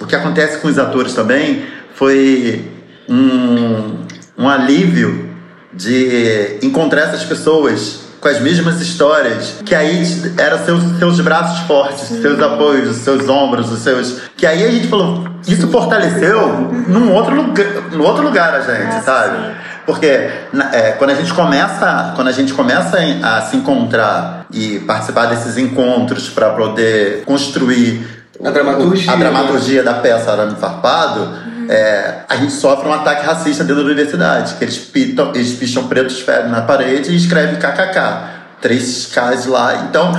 O 0.00 0.06
que 0.06 0.14
acontece 0.14 0.58
com 0.58 0.68
os 0.68 0.78
atores 0.78 1.14
também 1.14 1.64
foi 1.94 2.64
um, 3.08 4.01
um 4.36 4.48
alívio 4.48 5.30
de 5.72 6.58
encontrar 6.62 7.02
essas 7.02 7.24
pessoas 7.24 8.02
com 8.22 8.28
as 8.28 8.40
mesmas 8.40 8.80
histórias, 8.80 9.56
que 9.66 9.74
aí 9.74 10.00
eram 10.38 10.64
seus, 10.64 10.98
seus 10.98 11.20
braços 11.20 11.66
fortes, 11.66 12.06
seus 12.06 12.40
apoios, 12.40 12.88
os 12.90 12.98
seus 12.98 13.28
ombros, 13.28 13.72
os 13.72 13.80
seus. 13.80 14.20
Que 14.36 14.46
aí 14.46 14.64
a 14.64 14.70
gente 14.70 14.86
falou, 14.86 15.26
isso 15.46 15.66
fortaleceu 15.68 16.70
num 16.86 17.12
outro 17.12 17.34
lugar, 17.34 17.66
no 17.90 18.04
outro 18.04 18.22
lugar 18.22 18.54
a 18.54 18.60
gente, 18.60 19.04
sabe? 19.04 19.56
Porque 19.84 20.06
é, 20.06 20.94
quando 20.96 21.10
a 21.10 21.14
gente 21.14 21.34
começa, 21.34 22.12
quando 22.14 22.28
a 22.28 22.32
gente 22.32 22.54
começa 22.54 22.96
a 23.24 23.40
se 23.40 23.56
encontrar 23.56 24.46
e 24.52 24.78
participar 24.80 25.26
desses 25.26 25.58
encontros 25.58 26.28
para 26.28 26.50
poder 26.50 27.24
construir 27.24 28.06
A 28.40 28.50
dramaturgia, 28.50 29.12
a 29.12 29.16
dramaturgia 29.16 29.82
da 29.82 29.94
peça 29.94 30.30
Arame 30.30 30.54
Farpado, 30.54 31.28
é, 31.68 32.20
a 32.28 32.36
gente 32.36 32.52
sofre 32.52 32.88
um 32.88 32.92
ataque 32.92 33.24
racista 33.24 33.64
dentro 33.64 33.82
da 33.82 33.86
universidade, 33.86 34.54
que 34.54 34.64
eles 34.64 34.78
pitam, 34.78 35.32
eles 35.34 35.52
picham 35.54 35.86
pretos 35.88 36.20
férios 36.20 36.50
na 36.50 36.62
parede 36.62 37.10
e 37.10 37.16
escrevem 37.16 37.56
KKK, 37.56 38.60
três 38.60 39.06
Ks 39.06 39.46
lá. 39.46 39.86
Então 39.88 40.12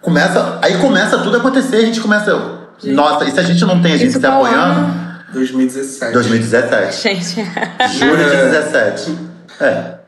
começa, 0.00 0.58
aí 0.62 0.76
começa 0.78 1.18
tudo 1.18 1.36
a 1.36 1.38
acontecer, 1.40 1.76
a 1.76 1.84
gente 1.84 2.00
começa, 2.00 2.34
nossa, 2.84 3.24
e 3.24 3.30
se 3.30 3.40
a 3.40 3.42
gente 3.42 3.64
não 3.64 3.80
tem 3.80 3.92
a 3.94 3.96
gente 3.96 4.10
Isso 4.10 4.20
se 4.20 4.26
apoiando? 4.26 4.80
ano? 4.80 5.10
2017. 5.32 6.12
2017. 6.12 7.02
Gente. 7.02 7.48
Julho 7.98 8.16
de 8.16 8.36
17. 8.36 9.18
É. 9.60 9.99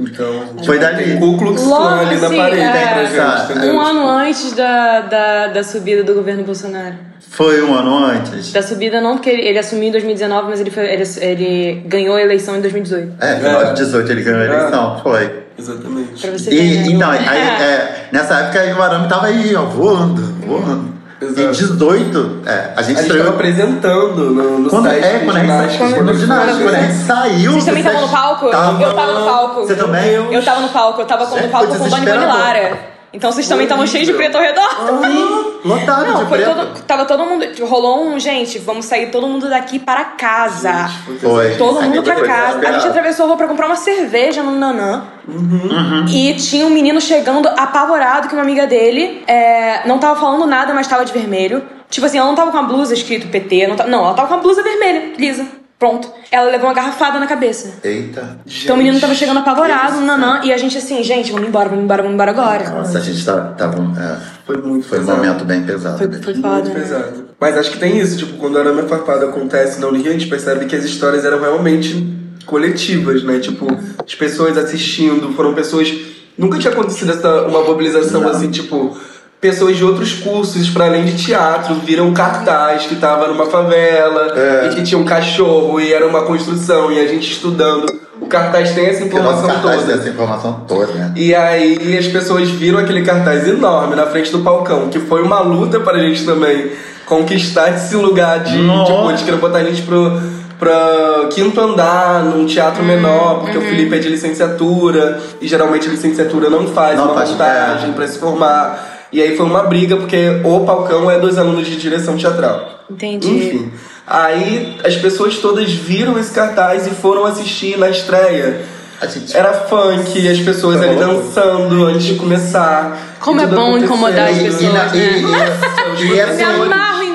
Então, 0.00 0.64
Foi 0.64 0.78
dali. 0.78 1.18
Ku 1.18 1.36
Klux 1.38 1.62
Klan 1.62 2.00
ali 2.00 2.20
na 2.20 2.26
assim, 2.26 2.36
parede 2.36 2.60
é, 2.60 2.86
pra 2.88 3.04
gente, 3.04 3.52
entendeu? 3.52 3.74
Um 3.74 3.80
ano 3.80 4.08
antes 4.08 4.52
da, 4.52 5.00
da, 5.02 5.46
da 5.48 5.64
subida 5.64 6.02
do 6.02 6.14
governo 6.14 6.44
Bolsonaro. 6.44 6.94
Foi 7.30 7.62
um 7.62 7.74
ano 7.74 8.04
antes. 8.04 8.52
Da 8.52 8.62
subida 8.62 9.00
não, 9.00 9.16
porque 9.16 9.30
ele, 9.30 9.42
ele 9.42 9.58
assumiu 9.58 9.88
em 9.88 9.92
2019, 9.92 10.48
mas 10.48 10.60
ele, 10.60 10.70
foi, 10.70 10.84
ele, 10.84 11.04
ele 11.20 11.82
ganhou 11.86 12.16
a 12.16 12.22
eleição 12.22 12.56
em 12.56 12.60
2018. 12.60 13.12
É, 13.20 13.36
final 13.36 13.64
de 13.66 13.74
18 13.74 14.12
ele 14.12 14.22
ganhou 14.22 14.40
a 14.40 14.44
eleição, 14.44 15.00
foi. 15.02 15.42
Exatamente. 15.58 16.20
Pra 16.20 16.30
você 16.30 16.50
ver, 16.50 16.56
E, 16.56 16.76
né? 16.78 16.86
então, 16.86 17.10
aí, 17.10 17.18
é, 17.38 18.08
nessa 18.12 18.34
época 18.40 18.60
aí 18.60 18.72
o 18.72 18.82
arame 18.82 19.08
tava 19.08 19.26
aí, 19.26 19.54
ó, 19.54 19.64
voando, 19.64 20.22
voando. 20.46 20.97
Exato. 21.20 21.40
Em 21.40 21.50
18, 21.50 22.42
é, 22.46 22.50
a 22.52 22.56
gente 22.58 22.72
A 22.76 22.82
gente 22.82 23.00
estreou. 23.00 23.24
tava 23.24 23.36
apresentando 23.36 24.30
no, 24.30 24.58
no 24.60 24.70
Quando, 24.70 24.84
site 24.84 25.04
é, 25.04 25.18
quando 25.24 25.36
a 25.36 25.66
gente, 25.66 25.78
quando, 25.78 26.04
no 26.04 26.14
ginástica, 26.14 26.62
quando 26.62 26.74
a 26.74 26.80
gente 26.80 26.94
saiu. 26.94 27.52
Vocês 27.52 27.64
também 27.64 27.82
estavam 27.82 28.00
no 28.02 28.08
palco? 28.08 28.50
Tava. 28.50 28.82
Eu 28.82 28.94
tava 28.94 29.12
no 29.12 29.24
palco. 29.24 29.60
Você 29.62 29.74
também? 29.74 30.32
Eu 30.32 30.44
tava 30.44 30.60
no 30.60 30.68
palco, 30.68 31.00
eu 31.00 31.06
tava 31.06 31.24
no 31.24 31.48
palco 31.48 31.66
com 31.66 31.74
Dani 31.74 31.90
desesperador. 31.90 32.28
Lara. 32.28 32.97
Então 33.12 33.32
vocês 33.32 33.48
também 33.48 33.64
estavam 33.64 33.86
cheios 33.86 34.06
de 34.06 34.12
preto 34.12 34.36
ao 34.36 34.42
redor. 34.42 34.68
Sim, 35.02 35.68
lotado 35.68 36.06
Não, 36.06 36.22
de 36.24 36.28
foi 36.28 36.38
preto. 36.42 36.54
todo, 36.54 36.82
tava 36.82 37.04
todo 37.06 37.24
mundo. 37.24 37.46
Rolou 37.66 38.04
um, 38.06 38.20
gente, 38.20 38.58
vamos 38.58 38.84
sair 38.84 39.10
todo 39.10 39.26
mundo 39.26 39.48
daqui 39.48 39.78
para 39.78 40.04
casa. 40.04 40.90
Foi. 41.20 41.56
Todo 41.56 41.80
mundo 41.80 41.94
gente 41.94 42.04
pra 42.04 42.26
casa. 42.26 42.58
A 42.68 42.72
gente 42.72 42.86
atravessou 42.86 43.24
a 43.24 43.28
rua 43.28 43.36
pra 43.38 43.48
comprar 43.48 43.66
uma 43.66 43.76
cerveja 43.76 44.42
no 44.42 44.52
Nanã. 44.58 45.04
Uhum. 45.26 46.04
E 46.08 46.34
tinha 46.34 46.66
um 46.66 46.70
menino 46.70 47.00
chegando 47.00 47.48
apavorado 47.48 48.28
que 48.28 48.34
uma 48.34 48.42
amiga 48.42 48.66
dele 48.66 49.22
é, 49.26 49.86
não 49.88 49.98
tava 49.98 50.20
falando 50.20 50.46
nada, 50.46 50.74
mas 50.74 50.86
tava 50.86 51.04
de 51.04 51.12
vermelho. 51.12 51.62
Tipo 51.90 52.04
assim, 52.04 52.18
ela 52.18 52.26
não 52.28 52.34
tava 52.34 52.50
com 52.50 52.58
a 52.58 52.62
blusa 52.62 52.92
escrito 52.92 53.28
PT, 53.28 53.66
não, 53.68 53.76
tava- 53.76 53.88
não, 53.88 54.04
ela 54.04 54.12
tava 54.12 54.28
com 54.28 54.34
a 54.34 54.38
blusa 54.38 54.62
vermelha, 54.62 55.14
lisa. 55.16 55.46
Pronto. 55.78 56.10
Ela 56.32 56.50
levou 56.50 56.66
uma 56.68 56.74
garrafada 56.74 57.20
na 57.20 57.26
cabeça. 57.26 57.74
Eita. 57.84 58.40
Então 58.64 58.74
o 58.74 58.78
menino 58.78 58.98
tava 59.00 59.14
chegando 59.14 59.38
apavorado, 59.38 60.00
nanã, 60.00 60.40
e 60.42 60.52
a 60.52 60.56
gente 60.56 60.76
assim, 60.76 61.02
gente, 61.04 61.30
vamos 61.30 61.46
embora, 61.48 61.68
vamos 61.68 61.84
embora, 61.84 62.02
vamos 62.02 62.14
embora 62.14 62.30
agora. 62.32 62.70
Nossa, 62.70 62.98
a 62.98 63.00
gente 63.00 63.24
tá- 63.24 63.52
tava. 63.56 63.78
é, 64.00 64.16
Foi 64.44 64.56
muito 64.56 64.88
foi 64.88 64.98
um 64.98 65.02
pesado. 65.02 65.18
momento 65.24 65.44
bem 65.44 65.62
pesado. 65.62 65.98
Foi, 65.98 66.10
foi 66.20 66.34
foda, 66.34 66.48
Muito 66.54 66.68
né? 66.70 66.74
pesado. 66.80 67.28
Mas 67.38 67.56
acho 67.56 67.70
que 67.70 67.78
tem 67.78 67.96
isso, 67.96 68.18
tipo, 68.18 68.36
quando 68.38 68.56
o 68.56 68.58
Arame 68.58 68.88
Farpado 68.88 69.26
acontece 69.26 69.80
na 69.80 69.86
Unirio, 69.86 70.10
a 70.10 70.12
gente 70.14 70.26
percebe 70.26 70.66
que 70.66 70.74
as 70.74 70.84
histórias 70.84 71.24
eram 71.24 71.38
realmente 71.40 72.12
coletivas, 72.44 73.22
né? 73.22 73.38
Tipo, 73.38 73.66
as 74.04 74.14
pessoas 74.16 74.58
assistindo, 74.58 75.32
foram 75.34 75.54
pessoas. 75.54 75.92
Nunca 76.36 76.58
tinha 76.58 76.72
acontecido 76.72 77.12
essa, 77.12 77.42
uma 77.42 77.62
mobilização 77.62 78.22
Não. 78.22 78.30
assim, 78.30 78.50
tipo. 78.50 78.96
Pessoas 79.40 79.76
de 79.76 79.84
outros 79.84 80.14
cursos, 80.14 80.68
para 80.68 80.86
além 80.86 81.04
de 81.04 81.16
teatro, 81.16 81.74
viram 81.76 82.08
um 82.08 82.12
cartaz 82.12 82.86
que 82.86 82.96
tava 82.96 83.28
numa 83.28 83.46
favela 83.46 84.32
É. 84.36 84.66
e 84.66 84.74
que 84.74 84.82
tinha 84.82 84.98
um 84.98 85.04
cachorro 85.04 85.80
e 85.80 85.92
era 85.92 86.04
uma 86.06 86.22
construção 86.22 86.90
e 86.90 86.98
a 86.98 87.06
gente 87.06 87.30
estudando. 87.30 87.86
O 88.20 88.26
cartaz 88.26 88.72
tem 88.72 88.86
essa 88.86 89.02
Porque 89.02 89.14
o 89.14 89.18
informação 89.20 89.46
cartaz 89.46 89.80
toda. 89.82 89.96
dessa 89.96 90.08
informação 90.08 90.64
toda, 90.66 90.92
né? 90.92 91.12
E 91.14 91.32
aí 91.36 91.96
as 91.96 92.08
pessoas 92.08 92.48
viram 92.50 92.80
aquele 92.80 93.02
cartaz 93.02 93.46
enorme 93.46 93.94
na 93.94 94.06
frente 94.06 94.32
do 94.32 94.40
palcão, 94.40 94.88
que 94.88 94.98
foi 94.98 95.22
uma 95.22 95.38
luta 95.38 95.78
pra 95.78 95.96
gente 96.00 96.24
também 96.26 96.72
conquistar 97.06 97.72
esse 97.74 97.94
lugar 97.94 98.40
de, 98.40 98.58
Nossa. 98.58 98.92
tipo, 98.92 99.12
de 99.12 99.24
querer 99.24 99.36
botar 99.36 99.58
a 99.58 99.64
gente 99.64 99.82
pro, 99.82 100.20
pra 100.58 101.28
quinto 101.32 101.60
andar, 101.60 102.24
num 102.24 102.44
teatro 102.44 102.82
menor, 102.82 103.38
porque 103.40 103.56
o 103.56 103.60
Felipe 103.62 103.94
é 103.94 103.98
de 104.00 104.08
licenciatura, 104.08 105.20
e 105.40 105.46
geralmente 105.46 105.86
a 105.86 105.90
licenciatura 105.92 106.50
não 106.50 106.66
faz 106.66 106.96
Não 106.98 107.04
uma 107.06 107.14
faz, 107.14 107.30
montagem 107.30 107.90
é. 107.90 107.92
pra 107.92 108.08
se 108.08 108.18
formar. 108.18 108.97
E 109.12 109.20
aí 109.22 109.36
foi 109.36 109.46
uma 109.46 109.62
briga, 109.62 109.96
porque 109.96 110.40
o 110.44 110.60
palcão 110.60 111.10
é 111.10 111.18
dos 111.18 111.38
alunos 111.38 111.66
de 111.66 111.76
direção 111.76 112.16
teatral. 112.16 112.80
Entendi. 112.90 113.28
Enfim. 113.28 113.72
Aí 114.06 114.78
as 114.84 114.96
pessoas 114.96 115.36
todas 115.38 115.70
viram 115.70 116.18
esse 116.18 116.30
cartaz 116.32 116.86
e 116.86 116.90
foram 116.90 117.24
assistir 117.26 117.78
na 117.78 117.88
estreia. 117.90 118.62
A 119.00 119.06
gente. 119.06 119.36
Era 119.36 119.52
funk, 119.52 120.28
as 120.28 120.38
pessoas 120.40 120.80
ali 120.82 120.96
dançando 120.96 121.86
antes 121.86 122.04
de 122.04 122.14
começar. 122.16 123.16
Como 123.20 123.40
E 123.40 123.44
é 123.44 123.46
bom 123.46 123.78
incomodar 123.78 124.28
as 124.30 124.36
E- 124.38 124.40
e 124.40 124.44
pessoas, 124.44 124.72
na- 124.72 124.86
e- 124.96 125.22
né? 125.22 125.56
e- 126.00 126.04
e 126.14 126.20
assim, 126.20 126.42
amarro 126.42 126.66
em 126.66 126.68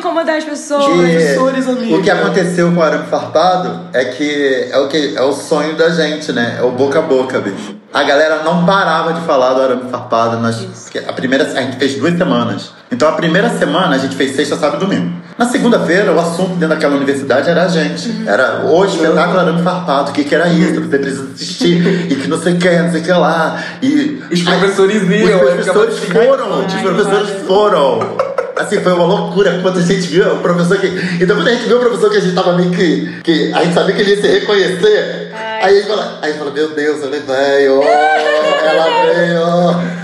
incomodar 0.03 0.35
as 0.35 0.43
pessoas. 0.43 0.85
professores, 0.85 1.67
amiga. 1.67 1.95
o 1.95 2.03
que 2.03 2.11
aconteceu 2.11 2.69
com 2.71 2.77
o 2.77 2.83
arame 2.83 3.07
farpado 3.07 3.87
é 3.93 4.03
que 4.05 4.67
é 4.69 4.77
o 4.77 4.87
que 4.89 5.15
é 5.15 5.21
o 5.21 5.31
sonho 5.31 5.77
da 5.77 5.89
gente, 5.89 6.33
né? 6.33 6.57
É 6.59 6.63
o 6.63 6.71
boca 6.71 6.99
a 6.99 7.01
boca, 7.01 7.39
bicho. 7.39 7.75
A 7.93 8.03
galera 8.03 8.43
não 8.43 8.65
parava 8.65 9.13
de 9.13 9.21
falar 9.21 9.53
do 9.53 9.61
arame 9.61 9.89
farpado. 9.89 10.39
Nós, 10.39 10.67
a 11.07 11.13
primeira 11.13 11.45
a 11.45 11.61
gente 11.61 11.77
fez 11.77 11.95
duas 11.95 12.17
semanas. 12.17 12.71
Então 12.91 13.07
a 13.07 13.13
primeira 13.13 13.49
semana 13.49 13.95
a 13.95 13.97
gente 13.97 14.15
fez 14.15 14.35
sexta, 14.35 14.57
sábado 14.57 14.83
e 14.83 14.87
domingo. 14.87 15.23
Na 15.37 15.45
segunda-feira, 15.45 16.11
o 16.11 16.19
assunto 16.19 16.55
dentro 16.55 16.69
daquela 16.69 16.95
universidade 16.95 17.49
era 17.49 17.63
a 17.63 17.67
gente. 17.67 18.23
Era 18.27 18.65
o 18.65 18.85
espetáculo 18.85 19.39
arame 19.39 19.63
farpado, 19.63 20.11
o 20.11 20.13
que, 20.13 20.23
que 20.23 20.35
era 20.35 20.47
isso, 20.49 20.81
você 20.81 20.97
precisa 20.97 21.29
assistir, 21.33 22.11
e 22.11 22.15
que 22.15 22.27
não 22.27 22.39
sei 22.39 22.53
o 22.53 22.57
que, 22.59 22.69
não 22.69 22.91
sei 22.91 23.01
o 23.01 23.03
que 23.03 23.11
lá. 23.11 23.63
E 23.81 24.21
Os 24.31 24.41
professores 24.41 25.01
iam, 25.09 25.39
Os 25.39 25.51
professores 25.51 25.99
foram, 25.99 26.65
os 26.65 26.73
professores 26.73 27.29
foram. 27.47 28.22
Assim, 28.55 28.79
foi 28.81 28.93
uma 28.93 29.05
loucura 29.05 29.59
quando 29.61 29.79
a 29.79 29.81
gente 29.81 30.07
viu 30.07 30.35
o 30.35 30.39
professor 30.39 30.77
que. 30.77 30.87
Então 31.21 31.35
quando 31.35 31.47
a 31.47 31.53
gente 31.53 31.65
viu 31.65 31.77
o 31.77 31.79
professor 31.79 32.09
que 32.11 32.17
a 32.17 32.21
gente 32.21 32.35
tava 32.35 32.53
meio 32.53 32.71
que. 32.71 33.21
que 33.23 33.53
a 33.53 33.63
gente 33.63 33.73
sabia 33.73 33.95
que 33.95 34.01
ele 34.01 34.11
ia 34.11 34.21
se 34.21 34.27
reconhecer. 34.27 35.31
Aí 35.63 35.73
a 35.77 35.81
gente 35.81 35.87
fala, 35.87 36.19
aí 36.21 36.29
a 36.29 36.33
gente 36.33 36.39
fala, 36.39 36.51
meu 36.51 36.69
Deus, 36.75 37.01
ele 37.03 37.19
veio, 37.19 37.79
ó, 37.79 37.83
ela 37.83 39.13
veio. 39.13 39.93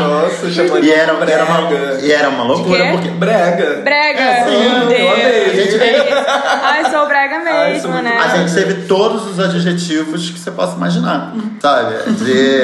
Nossa, 0.00 0.50
chamou 0.50 0.78
E 0.78 0.82
de 0.82 0.92
era, 0.92 1.12
era 1.28 1.44
uma, 1.44 1.62
brega. 1.68 2.00
e 2.00 2.12
era 2.12 2.28
uma 2.28 2.44
loucura, 2.44 2.84
porque. 2.92 3.08
Brega. 3.08 3.80
Brega. 3.82 4.20
É, 4.20 4.44
sim, 4.44 4.50
Meu 4.50 4.82
eu 4.82 4.88
Deus. 4.88 5.12
amei. 5.12 5.44
A 5.44 5.54
gente- 5.54 5.80
É. 5.82 6.24
Ai, 6.62 6.90
sou 6.90 7.06
brega 7.06 7.36
Ai, 7.36 7.44
mesmo, 7.72 7.82
sou 7.82 7.90
muito 7.90 8.04
né? 8.04 8.18
A 8.18 8.28
gente 8.36 8.54
teve 8.54 8.74
todos 8.86 9.26
os 9.26 9.40
adjetivos 9.40 10.30
que 10.30 10.38
você 10.38 10.50
possa 10.50 10.76
imaginar, 10.76 11.32
sabe? 11.60 11.94
De, 12.12 12.60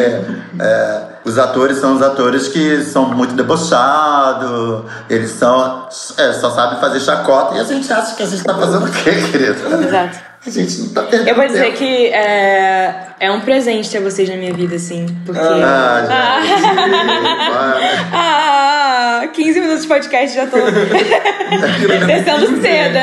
é, 0.60 1.00
os 1.24 1.38
atores 1.38 1.78
são 1.78 1.96
os 1.96 2.02
atores 2.02 2.46
que 2.48 2.82
são 2.82 3.06
muito 3.06 3.34
debochados, 3.34 4.84
eles 5.10 5.30
são. 5.32 5.88
É, 6.16 6.32
só 6.32 6.50
sabem 6.50 6.78
fazer 6.78 7.00
chacota 7.00 7.56
e 7.56 7.60
a 7.60 7.64
gente 7.64 7.92
acha 7.92 8.14
que 8.14 8.22
a 8.22 8.26
gente 8.26 8.44
tá 8.44 8.54
fazendo 8.54 8.86
o 8.86 8.90
quê, 8.92 9.10
querido? 9.32 9.84
Exato. 9.84 10.18
A 10.46 10.50
gente 10.50 10.78
não 10.80 10.88
tá 10.90 11.02
perdendo 11.02 11.28
Eu 11.28 11.34
vou 11.34 11.46
dizer 11.46 11.64
tempo. 11.64 11.78
que 11.78 12.06
é, 12.06 13.06
é 13.18 13.30
um 13.32 13.40
presente 13.40 13.90
ter 13.90 14.00
vocês 14.00 14.28
na 14.28 14.36
minha 14.36 14.54
vida, 14.54 14.76
assim. 14.76 15.04
Porque. 15.26 15.40
Ah, 15.40 16.40
gente. 16.42 18.06
Ah, 18.12 19.28
15 19.32 19.60
minutos 19.60 19.82
de 19.82 19.88
podcast 19.88 20.36
já 20.36 20.46
tô 20.46 20.56
descendo 22.06 22.60
seda. 22.60 23.00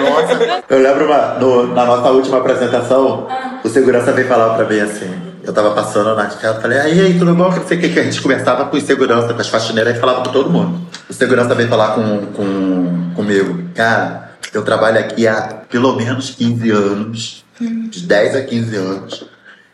Nossa, 0.00 0.62
eu 0.68 0.78
lembro 0.80 1.06
uma, 1.06 1.34
no- 1.38 1.74
na 1.74 1.84
nossa 1.86 2.10
última 2.10 2.38
apresentação, 2.38 3.26
o 3.62 3.68
segurança 3.68 4.12
veio 4.12 4.26
falar 4.28 4.54
pra 4.56 4.64
mim 4.66 4.80
assim: 4.80 5.10
eu 5.44 5.52
tava 5.52 5.70
passando 5.72 6.14
na 6.14 6.26
casa, 6.26 6.60
falei, 6.60 6.78
aí, 6.78 7.00
aí, 7.00 7.18
tudo 7.18 7.34
bom? 7.34 7.50
Não 7.50 7.66
sei 7.66 7.78
o 7.78 7.80
que, 7.80 7.88
que 7.90 8.00
a 8.00 8.02
gente 8.02 8.20
conversava 8.20 8.64
com 8.66 8.76
os 8.76 8.82
segurança, 8.82 9.32
com 9.32 9.40
as 9.40 9.48
faxineiras, 9.48 9.96
e 9.96 10.00
falava 10.00 10.22
com 10.24 10.30
todo 10.32 10.50
mundo. 10.50 10.80
O 11.08 11.12
segurança 11.12 11.54
veio 11.54 11.68
falar 11.68 11.94
com, 11.94 12.26
com, 12.34 13.12
comigo. 13.14 13.62
Cara, 13.74 14.29
eu 14.52 14.62
trabalho 14.64 14.98
aqui 14.98 15.26
há 15.26 15.42
pelo 15.70 15.94
menos 15.96 16.30
15 16.30 16.70
anos, 16.70 17.44
de 17.60 18.02
10 18.02 18.36
a 18.36 18.42
15 18.42 18.76
anos. 18.76 19.24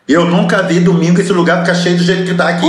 E 0.09 0.12
eu 0.12 0.25
nunca 0.25 0.62
vi 0.62 0.80
domingo 0.80 1.21
esse 1.21 1.33
lugar 1.33 1.61
ficar 1.61 1.75
cheio 1.75 1.97
do 1.97 2.02
jeito 2.04 2.25
que 2.25 2.35
tá 2.35 2.49
aqui. 2.49 2.66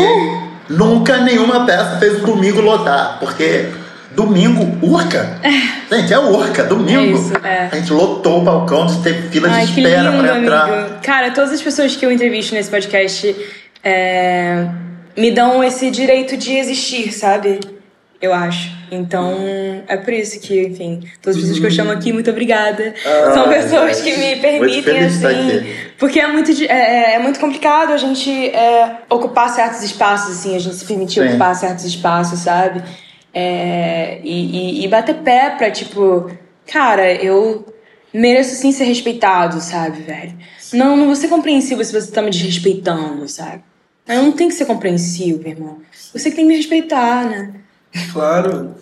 Nunca 0.70 1.18
nenhuma 1.18 1.66
peça 1.66 1.98
fez 1.98 2.22
o 2.22 2.26
domingo 2.26 2.62
lotar, 2.62 3.18
porque 3.20 3.70
domingo, 4.16 4.78
urca. 4.82 5.40
Gente, 5.92 6.12
é 6.12 6.20
urca, 6.20 6.64
domingo. 6.64 7.00
É 7.00 7.06
isso, 7.06 7.34
é. 7.44 7.70
A 7.72 7.76
gente 7.76 7.94
lotou 7.94 8.42
o 8.42 8.44
balcão, 8.44 8.88
teve 9.02 9.30
fila 9.30 9.48
Ai, 9.50 9.66
de 9.66 9.74
que 9.74 9.82
espera 9.82 10.10
lindo, 10.10 10.24
pra 10.24 10.40
entrar. 10.40 10.64
amigo. 10.64 10.96
Cara, 11.04 11.32
todas 11.32 11.52
as 11.52 11.62
pessoas 11.62 11.96
que 11.96 12.06
eu 12.06 12.12
entrevisto 12.12 12.56
nesse 12.56 12.70
podcast 12.70 13.36
é, 13.84 14.68
me 15.16 15.32
dão 15.32 15.64
esse 15.64 15.92
direito 15.92 16.36
de 16.36 16.58
existir, 16.58 17.14
sabe? 17.14 17.60
Eu 18.20 18.34
acho. 18.34 18.72
Então, 18.92 19.38
é 19.88 19.96
por 19.98 20.12
isso 20.12 20.40
que, 20.40 20.60
enfim, 20.68 21.02
todas 21.22 21.36
as 21.36 21.42
pessoas 21.44 21.60
que 21.60 21.66
eu 21.68 21.72
chamo 21.72 21.92
aqui, 21.92 22.12
muito 22.12 22.30
obrigada. 22.32 22.96
São 23.34 23.44
Ah, 23.46 23.48
pessoas 23.50 23.98
gente. 24.00 24.12
que 24.16 24.18
me 24.18 24.36
permitem, 24.42 25.00
assim. 25.00 25.66
Porque 26.00 26.20
é 26.20 26.28
muito, 26.28 26.52
di- 26.54 26.66
é, 26.66 27.14
é 27.14 27.20
muito 27.20 27.40
complicado 27.40 27.92
a 27.94 27.98
gente 27.98 28.32
é, 28.50 28.98
ocupar 29.10 29.50
certos 29.50 29.84
espaços, 29.84 30.38
assim, 30.40 30.56
a 30.56 30.60
gente 30.60 30.76
se 30.76 30.86
permitir 30.86 31.22
Sim. 31.22 31.30
ocupar 31.30 31.56
certos 31.56 31.86
espaços, 31.86 32.40
sabe? 32.40 32.82
É, 33.34 34.20
e, 34.24 34.80
e- 34.82 34.86
e 34.86 34.88
bater 34.88 35.16
pé 35.18 35.52
pra, 35.52 35.70
tipo, 35.70 36.32
cara, 36.66 37.14
eu 37.14 37.66
mereço 38.12 38.56
sim 38.56 38.72
ser 38.72 38.86
respeitado, 38.86 39.62
sabe, 39.62 40.02
velho? 40.02 40.34
Não, 40.74 40.98
não 40.98 41.06
vou 41.06 41.16
ser 41.16 41.28
compreensivo 41.28 41.84
se 41.84 41.94
você 41.94 42.12
tá 42.12 42.22
me 42.22 42.32
desrespeitando, 42.32 43.28
sabe? 43.28 43.62
Eu 44.08 44.24
não 44.24 44.32
tenho 44.32 44.50
que 44.50 44.56
ser 44.56 44.66
compreensivo, 44.66 45.48
irmão. 45.48 45.78
Você 46.14 46.30
que 46.32 46.36
tem 46.36 46.46
que 46.46 46.50
me 46.52 46.58
respeitar, 46.58 47.26
né? 47.26 47.52
Claro. 48.12 48.76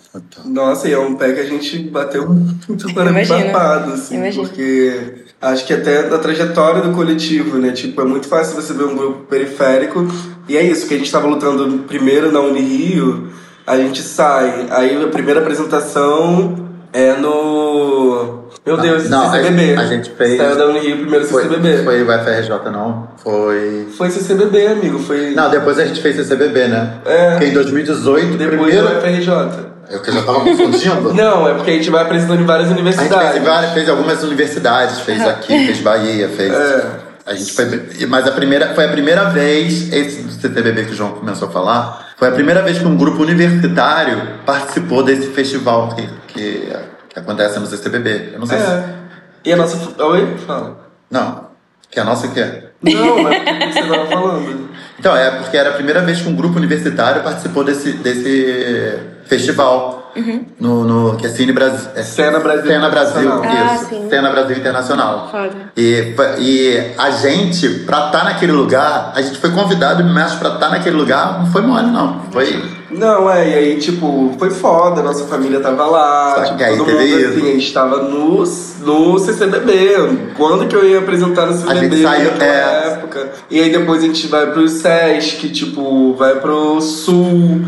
Nossa, 0.44 0.88
e 0.88 0.92
é 0.92 0.98
um 0.98 1.14
pé 1.14 1.32
que 1.32 1.40
a 1.40 1.44
gente 1.44 1.78
bateu 1.78 2.28
muito 2.28 2.86
babado, 2.94 3.92
assim, 3.92 4.16
Imagino. 4.16 4.46
porque 4.46 5.24
acho 5.40 5.66
que 5.66 5.72
até 5.72 6.08
na 6.08 6.18
trajetória 6.18 6.82
do 6.82 6.92
coletivo, 6.92 7.58
né? 7.58 7.72
Tipo, 7.72 8.00
é 8.00 8.04
muito 8.04 8.28
fácil 8.28 8.54
você 8.54 8.72
ver 8.72 8.84
um 8.84 8.96
grupo 8.96 9.24
periférico, 9.24 10.06
e 10.48 10.56
é 10.56 10.62
isso, 10.62 10.86
que 10.86 10.94
a 10.94 10.96
gente 10.96 11.06
estava 11.06 11.26
lutando 11.26 11.84
primeiro 11.84 12.32
na 12.32 12.40
Unirio, 12.40 13.30
a 13.66 13.76
gente 13.76 14.02
sai, 14.02 14.68
aí 14.70 15.02
a 15.02 15.08
primeira 15.08 15.40
apresentação 15.40 16.66
é 16.92 17.12
no. 17.14 18.45
Meu 18.66 18.76
Deus, 18.76 19.08
Não, 19.08 19.22
a 19.28 19.30
CCBB. 19.30 19.66
gente- 19.66 19.78
a 19.80 19.86
gente 19.86 20.10
fez- 20.10 20.36
Saiu 20.38 20.56
da 20.56 20.66
Unirio 20.66 20.96
primeiro 20.98 21.24
Foi, 21.24 21.44
CCBB. 21.44 21.84
foi 21.84 22.02
o 22.02 22.10
FRJ, 22.12 22.70
não? 22.72 23.08
Foi. 23.22 23.86
Foi 23.96 24.10
CCBB, 24.10 24.66
amigo. 24.66 24.98
Foi 24.98 25.30
Não, 25.36 25.48
depois 25.48 25.78
a 25.78 25.84
gente 25.84 26.00
fez 26.02 26.16
CCBB, 26.16 26.66
né? 26.66 26.94
É. 27.06 27.30
Porque 27.30 27.44
em 27.46 27.52
2018, 27.54 28.36
depois 28.36 28.60
primeiro. 28.74 28.88
do 28.88 29.00
FRJ. 29.00 29.66
Eu 29.88 30.00
que 30.02 30.10
já 30.10 30.20
tava 30.22 30.40
confundindo. 30.40 31.14
Não, 31.14 31.48
é 31.48 31.54
porque 31.54 31.70
a 31.70 31.74
gente 31.74 31.90
vai 31.90 32.02
apresentando 32.02 32.40
em 32.40 32.44
várias 32.44 32.66
A 32.66 32.70
gente 32.70 32.80
universidades. 32.80 33.32
fez, 33.34 33.44
várias, 33.44 33.72
fez 33.72 33.88
algumas 33.88 34.22
universidades, 34.24 34.98
fez 34.98 35.24
aqui, 35.24 35.66
fez 35.66 35.78
Bahia, 35.80 36.28
fez. 36.28 36.52
É. 36.52 36.86
A 37.24 37.34
gente 37.34 37.52
foi. 37.52 38.06
Mas 38.08 38.26
a 38.26 38.32
primeira, 38.32 38.74
foi 38.74 38.84
a 38.84 38.88
primeira 38.88 39.24
vez, 39.30 39.92
esse 39.92 40.22
do 40.22 40.32
CTBB 40.32 40.86
que 40.86 40.92
o 40.92 40.94
João 40.96 41.10
começou 41.12 41.46
a 41.46 41.50
falar, 41.52 42.08
foi 42.16 42.26
a 42.28 42.32
primeira 42.32 42.62
vez 42.62 42.78
que 42.78 42.84
um 42.86 42.96
grupo 42.96 43.22
universitário 43.22 44.20
participou 44.44 45.04
desse 45.04 45.28
festival 45.28 45.94
que, 45.94 46.08
que, 46.28 46.68
que 47.16 47.20
acontece 47.20 47.58
no 47.58 47.66
CCBB. 47.66 48.32
Eu 48.34 48.40
não 48.40 48.46
sei 48.46 48.58
se. 48.58 48.66
É. 48.66 48.94
E 49.46 49.52
a 49.52 49.56
nossa. 49.56 50.04
Oi? 50.04 50.36
Fala. 50.46 50.86
Não. 51.10 51.46
Que 51.90 51.98
a 51.98 52.04
nossa 52.04 52.26
o 52.26 52.34
quê? 52.34 52.64
Não, 52.82 53.22
mas 53.22 53.38
o 53.38 53.44
que 53.44 53.72
você 53.72 53.88
tava 53.88 54.06
falando? 54.06 54.70
Então, 54.98 55.16
é 55.16 55.30
porque 55.30 55.56
era 55.56 55.70
a 55.70 55.72
primeira 55.72 56.02
vez 56.02 56.20
que 56.20 56.28
um 56.28 56.36
grupo 56.36 56.58
universitário 56.58 57.22
participou 57.22 57.64
desse, 57.64 57.92
desse 57.92 58.98
festival. 59.26 60.02
No, 60.58 60.82
no, 60.84 61.16
que 61.16 61.26
é 61.26 61.28
Cine 61.28 61.52
Brasil. 61.52 61.90
É, 61.94 62.02
Cena 62.02 62.38
Brasil 62.38 62.64
Cena 62.66 62.88
Brasil, 62.88 63.20
Internacional. 63.20 63.42
Ah, 63.68 63.74
isso. 63.74 63.84
sim. 63.90 64.06
Cena 64.08 64.30
Brasil 64.30 64.56
Internacional. 64.56 65.28
Foda. 65.30 65.72
E, 65.76 66.14
e 66.38 66.92
a 66.96 67.10
gente, 67.10 67.68
pra 67.84 68.06
estar 68.06 68.24
naquele 68.24 68.52
lugar, 68.52 69.12
a 69.14 69.20
gente 69.20 69.38
foi 69.38 69.50
convidado, 69.50 70.02
mas 70.04 70.32
pra 70.34 70.54
estar 70.54 70.70
naquele 70.70 70.96
lugar 70.96 71.40
não 71.40 71.52
foi 71.52 71.60
mole, 71.60 71.88
não. 71.90 72.22
Foi. 72.32 72.64
Não, 72.90 73.28
é, 73.30 73.46
e 73.50 73.54
aí, 73.54 73.76
tipo, 73.78 74.32
foi 74.38 74.48
foda, 74.48 75.02
nossa 75.02 75.26
família 75.26 75.60
tava 75.60 75.84
lá, 75.84 76.34
Só 76.36 76.40
que 76.44 76.48
tipo, 76.52 76.62
aí 76.64 76.76
todo 76.78 76.86
teve 76.86 76.98
mundo 77.04 77.18
isso. 77.20 77.28
assim, 77.28 77.50
a 77.50 77.52
gente 77.52 77.72
tava 77.74 77.96
no, 78.04 78.38
no 78.38 79.18
CCBB. 79.18 80.32
Quando 80.34 80.66
que 80.66 80.74
eu 80.76 80.88
ia 80.88 81.00
apresentar 81.00 81.44
no 81.46 81.52
CCBB 81.52 81.96
gente 81.96 82.02
saiu- 82.02 82.30
naquela 82.30 82.44
é. 82.44 82.88
época? 82.92 83.28
E 83.50 83.60
aí 83.60 83.70
depois 83.70 84.02
a 84.02 84.06
gente 84.06 84.26
vai 84.28 84.46
pro 84.46 84.66
Sesc, 84.66 85.48
tipo, 85.50 86.14
vai 86.14 86.36
pro 86.36 86.80
Sul. 86.80 87.60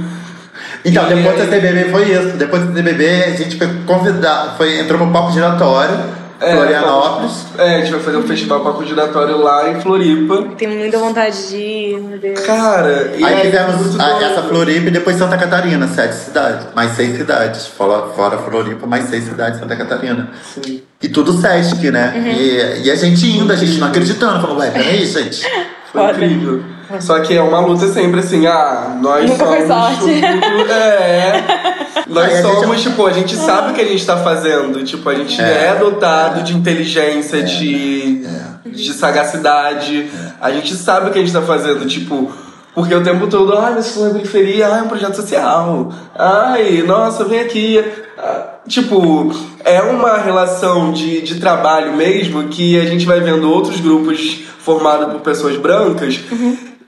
Então, 0.85 1.11
E 1.11 1.15
depois 1.15 1.37
do 1.37 1.43
aí- 1.43 1.61
CBB 1.61 1.91
foi 1.91 2.13
isso. 2.13 2.37
Depois 2.37 2.63
do 2.65 2.73
CBB, 2.73 3.07
a 3.25 3.31
gente 3.31 3.57
foi 3.57 3.69
convidado, 3.87 4.57
foi, 4.57 4.79
entrou 4.81 5.05
no 5.05 5.13
papo 5.13 5.33
giratório, 5.33 5.97
É, 6.41 6.53
Florianópolis. 6.55 7.47
É, 7.59 7.75
a 7.75 7.79
gente 7.81 7.91
vai 7.91 8.01
fazer 8.01 8.17
um 8.17 8.23
festival 8.23 8.61
papo 8.61 8.85
giratório 8.85 9.39
lá 9.39 9.71
em 9.71 9.81
Floripa. 9.81 10.45
Tenho 10.57 10.71
muita 10.79 10.97
vontade 10.97 11.49
de 11.49 11.57
ir, 11.57 12.01
meu 12.01 12.17
Deus. 12.17 12.39
Cara, 12.41 13.13
e 13.19 13.25
Aí 13.25 13.35
muito 13.35 13.41
fizemos 13.51 13.99
a- 14.01 14.23
essa 14.23 14.43
Floripa 14.43 14.87
e 14.87 14.91
depois 14.93 15.17
Santa 15.17 15.37
Catarina, 15.37 15.89
sete 15.89 16.15
cidades. 16.15 16.67
Mais 16.77 16.93
seis 16.93 17.17
cidades. 17.17 17.67
Fora, 17.67 18.09
fora 18.15 18.39
Floripa, 18.39 18.87
mais 18.87 19.07
seis 19.07 19.25
cidades 19.25 19.59
Santa 19.59 19.75
Catarina. 19.75 20.31
Sim. 20.55 20.81
E 21.03 21.09
tudo 21.09 21.33
Sesc, 21.41 21.91
né? 21.91 22.13
E, 22.39 22.87
e 22.87 22.91
a 22.91 22.95
gente 22.95 23.27
indo, 23.27 23.53
a 23.53 23.57
gente 23.57 23.79
não 23.79 23.89
acreditando. 23.89 24.41
Falou, 24.41 24.59
ué, 24.59 24.71
peraí, 24.71 25.05
gente. 25.07 25.45
Foi 25.93 26.01
Foda. 26.03 26.13
incrível. 26.25 26.63
Só 27.01 27.21
que 27.21 27.37
é 27.37 27.43
uma 27.43 27.61
luta 27.61 27.87
sempre 27.89 28.21
assim, 28.21 28.47
ah, 28.47 28.97
nós 29.01 29.29
Nunca 29.31 29.45
foi 29.47 29.67
somos. 29.67 29.97
sorte. 29.99 30.05
o- 30.05 30.73
É. 30.73 31.45
Nós 32.09 32.25
Aí 32.25 32.33
a 32.39 32.43
gente- 32.43 32.61
somos, 32.61 32.83
tipo, 32.83 33.07
a 33.07 33.13
gente 33.13 33.37
sabe 33.37 33.71
o 33.71 33.75
que 33.75 33.83
a 33.83 33.85
gente 33.85 34.07
tá 34.07 34.17
fazendo. 34.17 34.83
Tipo, 34.83 35.11
a 35.11 35.15
gente 35.15 35.39
é, 35.39 35.67
É. 35.67 35.75
dotado 35.79 36.43
de 36.43 36.57
inteligência, 36.57 37.43
de, 37.43 38.25
de 38.65 38.93
sagacidade. 38.95 40.09
A 40.41 40.51
gente 40.51 40.75
sabe 40.75 41.09
o 41.09 41.13
que 41.13 41.19
a 41.19 41.21
gente 41.23 41.33
tá 41.33 41.43
fazendo, 41.43 41.85
tipo. 41.87 42.33
Porque 42.79 42.95
o 42.95 43.03
tempo 43.03 43.27
todo, 43.27 43.59
ai, 43.59 43.75
mas 43.75 43.87
isso 43.87 44.01
não 44.01 44.09
é 44.09 44.13
periferia, 44.13 44.69
ai, 44.69 44.81
é 44.81 44.83
um 44.83 44.89
projeto 44.89 45.17
social. 45.17 45.93
Ai, 46.15 46.83
nossa, 46.83 47.25
vem 47.25 47.41
aqui. 47.41 47.85
Ah, 48.17 48.59
Tipo, 48.69 49.33
é 49.65 49.81
uma 49.81 50.19
relação 50.19 50.93
de, 50.93 51.23
de 51.23 51.41
trabalho 51.41 51.97
mesmo 51.97 52.49
que 52.49 52.79
a 52.79 52.85
gente 52.85 53.07
vai 53.07 53.19
vendo 53.19 53.51
outros 53.51 53.81
grupos 53.81 54.43
formados 54.59 55.11
por 55.11 55.23
pessoas 55.23 55.57
brancas 55.57 56.21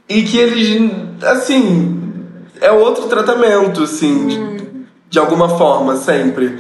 e 0.07 0.22
que 0.22 0.37
eles, 0.37 0.92
assim, 1.22 1.98
é 2.61 2.70
outro 2.70 3.07
tratamento, 3.07 3.83
assim, 3.83 4.26
de, 4.26 4.85
de 5.09 5.18
alguma 5.18 5.48
forma, 5.57 5.96
sempre. 5.96 6.59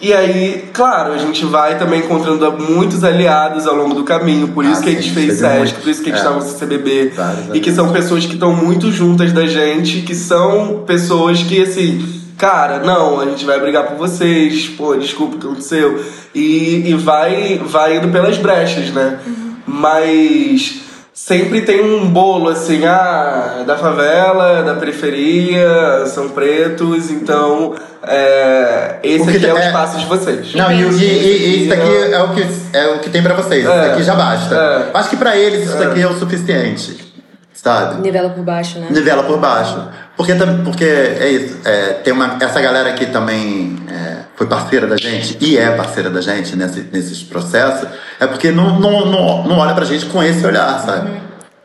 E 0.00 0.12
aí, 0.12 0.68
claro, 0.72 1.12
a 1.12 1.18
gente 1.18 1.44
vai 1.46 1.78
também 1.78 2.00
encontrando 2.00 2.50
muitos 2.60 3.02
aliados 3.04 3.66
ao 3.66 3.74
longo 3.74 3.94
do 3.94 4.02
caminho, 4.04 4.48
por 4.48 4.64
isso 4.64 4.80
Ah, 4.80 4.82
que 4.82 4.88
a 4.90 4.92
gente 4.92 5.08
sim, 5.08 5.14
fez 5.14 5.38
SESC, 5.38 5.80
por 5.80 5.88
isso 5.88 6.02
que 6.02 6.10
a 6.10 6.12
gente 6.12 6.20
É. 6.20 6.28
estava 6.28 6.36
no 6.44 6.50
CCBB, 6.50 7.12
e 7.54 7.60
que 7.60 7.72
são 7.72 7.90
pessoas 7.92 8.26
que 8.26 8.34
estão 8.34 8.52
muito 8.52 8.90
juntas 8.92 9.32
da 9.32 9.46
gente, 9.46 10.02
que 10.02 10.14
são 10.14 10.82
pessoas 10.86 11.42
que, 11.42 11.62
assim, 11.62 12.04
cara, 12.36 12.80
não, 12.80 13.20
a 13.20 13.24
gente 13.26 13.44
vai 13.44 13.58
brigar 13.60 13.84
por 13.86 13.96
vocês, 13.96 14.68
pô, 14.68 14.94
desculpa 14.96 15.36
o 15.36 15.38
que 15.38 15.46
aconteceu, 15.46 16.04
e, 16.34 16.90
e 16.90 16.94
vai, 16.94 17.60
vai 17.64 17.96
indo 17.96 18.08
pelas 18.08 18.36
brechas, 18.36 18.90
né? 18.90 19.20
Mas 19.66 20.80
sempre 21.14 21.62
tem 21.62 21.80
um 21.80 22.08
bolo 22.10 22.50
assim, 22.50 22.84
ah, 22.84 23.58
é 23.60 23.64
da 23.64 23.78
favela, 23.78 24.58
é 24.58 24.62
da 24.64 24.74
periferia, 24.74 26.04
são 26.06 26.28
pretos, 26.30 27.08
então 27.10 27.74
é, 28.02 28.96
esse 29.02 29.30
aqui 29.30 29.46
é 29.46 29.54
o 29.54 29.56
é- 29.56 29.66
espaço 29.68 29.98
de 29.98 30.06
vocês. 30.06 30.52
Não, 30.54 30.70
e, 30.72 30.82
e, 30.82 31.04
e- 31.04 31.46
e 31.46 31.64
isso 31.64 31.72
aqui 31.72 32.12
é 32.12 32.22
o 32.22 32.28
que, 32.34 32.46
é 32.76 32.86
o 32.88 32.98
que 32.98 33.10
tem 33.10 33.22
pra 33.22 33.34
vocês. 33.34 33.62
Isso 33.62 33.72
É. 33.72 33.92
aqui 33.92 34.02
já 34.02 34.14
basta. 34.14 34.54
É. 34.54 34.98
Acho 34.98 35.08
que 35.10 35.16
pra 35.16 35.36
eles 35.36 35.64
isso 35.70 35.82
aqui 35.82 36.02
é 36.02 36.06
o 36.08 36.18
suficiente. 36.18 37.14
Sabe? 37.54 38.02
Nivela 38.02 38.28
por 38.30 38.42
baixo, 38.44 38.78
né? 38.80 38.88
Nivela 38.90 39.22
por 39.22 39.38
baixo. 39.38 39.88
Porque, 40.16 40.32
porque 40.64 40.84
é 40.84 41.28
isso. 41.28 41.58
é, 41.64 41.94
tem 42.04 42.12
uma, 42.12 42.36
essa 42.40 42.60
galera 42.60 42.92
que 42.92 43.06
também 43.06 43.76
é, 43.90 44.18
foi 44.36 44.46
parceira 44.46 44.86
da 44.86 44.96
gente 44.96 45.36
e 45.40 45.58
é 45.58 45.70
parceira 45.72 46.08
da 46.08 46.20
gente 46.20 46.54
nesse, 46.54 46.82
nesses 46.92 47.22
processos, 47.22 47.88
é 48.20 48.26
porque 48.26 48.52
não, 48.52 48.78
não, 48.78 49.06
não, 49.06 49.44
não 49.44 49.58
olha 49.58 49.74
pra 49.74 49.84
gente 49.84 50.06
com 50.06 50.22
esse 50.22 50.46
olhar, 50.46 50.78
sabe? 50.80 51.10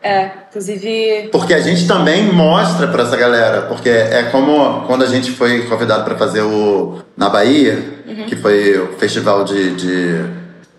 É, 0.02 0.32
inclusive. 0.50 1.30
Porque 1.32 1.54
a 1.54 1.60
gente 1.60 1.86
também 1.88 2.32
mostra 2.32 2.88
pra 2.88 3.04
essa 3.04 3.18
galera, 3.18 3.64
porque 3.64 3.90
é 3.90 4.24
como 4.32 4.82
quando 4.88 5.04
a 5.04 5.08
gente 5.08 5.30
foi 5.32 5.64
convidado 5.68 6.04
pra 6.06 6.16
fazer 6.16 6.42
o 6.42 7.00
na 7.18 7.30
Bahia, 7.30 7.78
que 8.28 8.36
foi 8.36 8.80
o 8.80 8.94
festival 8.98 9.44
de, 9.44 9.76
de- 9.76 10.26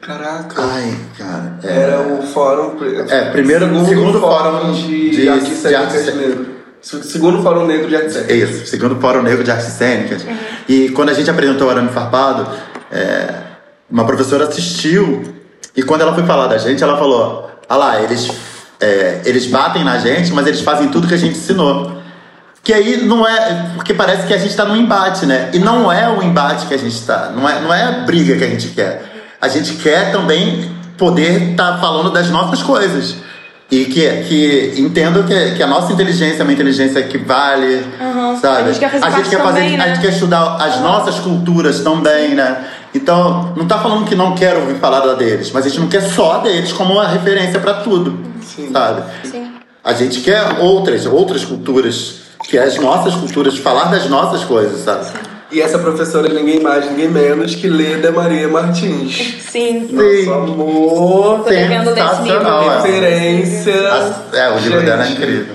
Caraca. 0.01 0.55
ai, 0.63 0.97
cara, 1.19 1.59
é, 1.63 1.83
Era 1.83 2.01
o 2.01 2.23
fórum. 2.23 2.77
É, 3.11 3.31
primeiro- 3.31 3.67
segundo 3.85 4.19
fórum 4.19 4.73
de, 4.73 5.11
de- 5.11 5.41
de 5.41 5.51
cênicas 5.55 6.09
artes- 6.09 6.60
Segundo 6.83 7.43
fórum 7.43 7.67
negro 7.67 7.89
de 7.89 7.97
artes 7.97 8.17
é 8.17 8.25
cênicas. 8.25 8.51
isso, 8.51 8.67
segundo 8.67 9.01
Fórum 9.01 9.23
Negro 9.23 9.45
de 9.45 9.51
Artes 9.51 9.67
Cênicas. 9.67 10.25
E 10.67 10.89
quando 10.91 11.11
a 11.11 11.13
gente 11.13 11.31
apresentou 11.31 11.69
o 11.69 11.71
Arame 11.71 11.91
Farpado, 11.91 12.47
é, 12.91 13.35
uma 13.91 14.07
professora 14.07 14.47
assistiu 14.47 15.23
e 15.77 15.83
quando 15.83 16.01
ela 16.01 16.15
foi 16.15 16.25
falar 16.25 16.47
da 16.47 16.59
gente, 16.59 16.83
ela 16.83 16.97
falou: 16.97 17.51
Ah 17.69 17.77
lá, 17.77 18.03
eles 18.03 18.31
é, 18.81 19.21
eles 19.25 19.47
batem 19.47 19.85
na 19.85 19.99
gente, 19.99 20.33
mas 20.33 20.47
eles 20.47 20.63
fazem 20.63 20.89
tudo 20.89 21.07
que 21.07 21.15
a 21.15 21.19
gente 21.19 21.37
ensinou. 21.37 22.01
Que 22.63 22.73
aí 22.73 23.05
não 23.05 23.27
é. 23.27 23.73
Porque 23.75 23.93
parece 23.95 24.27
que 24.27 24.33
a 24.33 24.39
gente 24.39 24.51
está 24.51 24.65
num 24.65 24.77
embate, 24.77 25.27
né? 25.27 25.51
E 25.53 25.59
não 25.59 25.93
é 25.93 26.09
o 26.09 26.23
embate 26.23 26.67
que 26.67 26.75
a 26.75 26.79
gente 26.79 26.95
está. 26.95 27.31
Não 27.31 27.49
é, 27.49 27.61
não 27.61 27.73
é 27.73 27.83
a 27.83 27.93
briga 28.01 28.37
que 28.37 28.45
a 28.45 28.49
gente 28.49 28.69
quer. 28.69 29.03
A 29.41 29.49
gente 29.49 29.75
quer 29.75 30.13
também 30.13 30.71
poder 30.97 31.51
estar 31.51 31.73
tá 31.73 31.79
falando 31.79 32.11
das 32.11 32.31
nossas 32.31 32.63
coisas. 32.63 33.17
E 33.71 33.85
que, 33.85 34.09
que 34.25 34.75
entendo 34.81 35.23
que, 35.25 35.53
que 35.55 35.63
a 35.63 35.67
nossa 35.67 35.93
inteligência 35.93 36.41
é 36.41 36.43
uma 36.43 36.53
inteligência 36.53 37.01
que 37.05 37.17
vale, 37.19 37.87
Uhum. 38.01 38.37
sabe? 38.37 38.63
A 38.63 38.73
gente 38.73 38.81
quer 38.81 38.91
fazer 38.91 39.05
a 39.05 39.11
gente 39.11 39.31
quer 39.31 39.39
fazer, 39.43 39.61
também, 39.61 39.75
a 39.75 39.79
né? 39.79 39.95
gente 39.95 40.01
quer 40.01 40.13
estudar 40.13 40.57
as 40.57 40.81
nossas 40.81 41.21
culturas 41.21 41.81
também, 41.81 42.35
né? 42.35 42.65
Então, 42.93 43.53
não 43.57 43.69
tá 43.69 43.79
falando 43.79 44.05
que 44.05 44.17
não 44.17 44.35
quero 44.35 44.61
ouvir 44.63 44.75
falar 44.81 45.01
da 45.07 45.15
deles, 45.15 45.53
mas 45.53 45.65
a 45.65 45.69
gente 45.69 45.81
não 45.81 45.89
quer 45.89 46.03
só 46.03 46.33
a 46.33 46.39
deles 46.39 46.73
como 46.73 46.95
uma 46.95 47.07
referência 47.07 47.61
para 47.61 47.75
tudo, 47.75 48.19
sabe? 48.73 49.03
Sim. 49.23 49.53
A 49.85 49.93
gente 49.93 50.21
quer 50.21 50.59
outras, 50.59 51.07
outras 51.07 51.45
culturas, 51.45 52.17
que 52.49 52.59
é 52.59 52.65
as 52.65 52.77
nossas 52.77 53.15
culturas, 53.15 53.57
falar 53.57 53.85
das 53.85 54.09
nossas 54.11 54.43
coisas, 54.43 54.81
sabe? 54.81 55.07
E 55.53 55.61
essa 55.61 55.79
professora 55.79 56.29
é 56.29 56.33
ninguém 56.33 56.61
mais, 56.61 56.89
ninguém 56.91 57.09
menos 57.09 57.55
que 57.57 57.69
Leda 57.69 58.13
Maria 58.13 58.47
Martins. 58.49 59.37
Sim. 59.51 59.89
Nosso 59.91 60.33
amor, 60.33 61.45
ler 61.49 61.71
esse 61.73 61.85
Sensacional, 61.87 62.63
livro. 62.63 62.73
é. 62.73 62.77
referência. 62.83 63.93
As- 63.93 64.35
É, 64.35 64.51
o 64.51 64.59
livro 64.59 64.83
dela 64.83 65.05
é 65.05 65.11
incrível. 65.11 65.55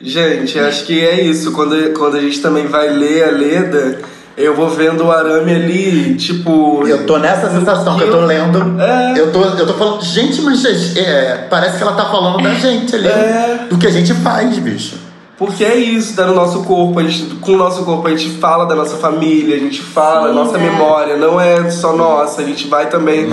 Gente, 0.00 0.58
acho 0.58 0.84
que 0.84 1.04
é 1.04 1.20
isso. 1.22 1.52
Quando, 1.52 1.92
quando 1.96 2.16
a 2.16 2.20
gente 2.20 2.40
também 2.40 2.66
vai 2.66 2.88
ler 2.90 3.24
a 3.24 3.30
Leda, 3.32 3.98
eu 4.36 4.54
vou 4.54 4.68
vendo 4.68 5.04
o 5.04 5.10
arame 5.12 5.54
ali, 5.54 6.14
tipo. 6.16 6.86
Eu 6.86 7.04
tô 7.06 7.18
nessa 7.18 7.50
sensação 7.50 7.96
que 7.96 8.04
eu 8.04 8.10
tô 8.10 8.20
lendo. 8.20 8.80
É. 8.80 9.14
Eu, 9.18 9.30
tô, 9.32 9.42
eu 9.44 9.66
tô 9.66 9.74
falando, 9.74 10.02
gente, 10.02 10.40
mas 10.42 10.60
gente, 10.60 10.98
é, 11.00 11.46
parece 11.50 11.76
que 11.76 11.82
ela 11.82 11.92
tá 11.94 12.06
falando 12.06 12.42
da 12.42 12.54
gente 12.54 12.94
ali. 12.96 13.08
É. 13.08 13.66
Do 13.68 13.76
que 13.78 13.86
a 13.86 13.90
gente 13.90 14.12
faz, 14.14 14.56
bicho. 14.58 14.96
Porque 15.44 15.64
é 15.64 15.74
isso, 15.74 16.14
tá 16.14 16.24
no 16.24 16.34
nosso 16.34 16.62
corpo. 16.62 17.00
A 17.00 17.02
gente, 17.02 17.34
com 17.36 17.52
o 17.52 17.56
nosso 17.56 17.84
corpo 17.84 18.06
a 18.06 18.10
gente 18.10 18.30
fala 18.38 18.64
da 18.64 18.76
nossa 18.76 18.96
família, 18.96 19.56
a 19.56 19.58
gente 19.58 19.82
fala 19.82 20.28
Sim, 20.28 20.34
nossa 20.36 20.56
é. 20.56 20.60
memória, 20.60 21.16
não 21.16 21.40
é 21.40 21.68
só 21.68 21.96
nossa, 21.96 22.42
a 22.42 22.44
gente 22.44 22.68
vai 22.68 22.88
também 22.88 23.26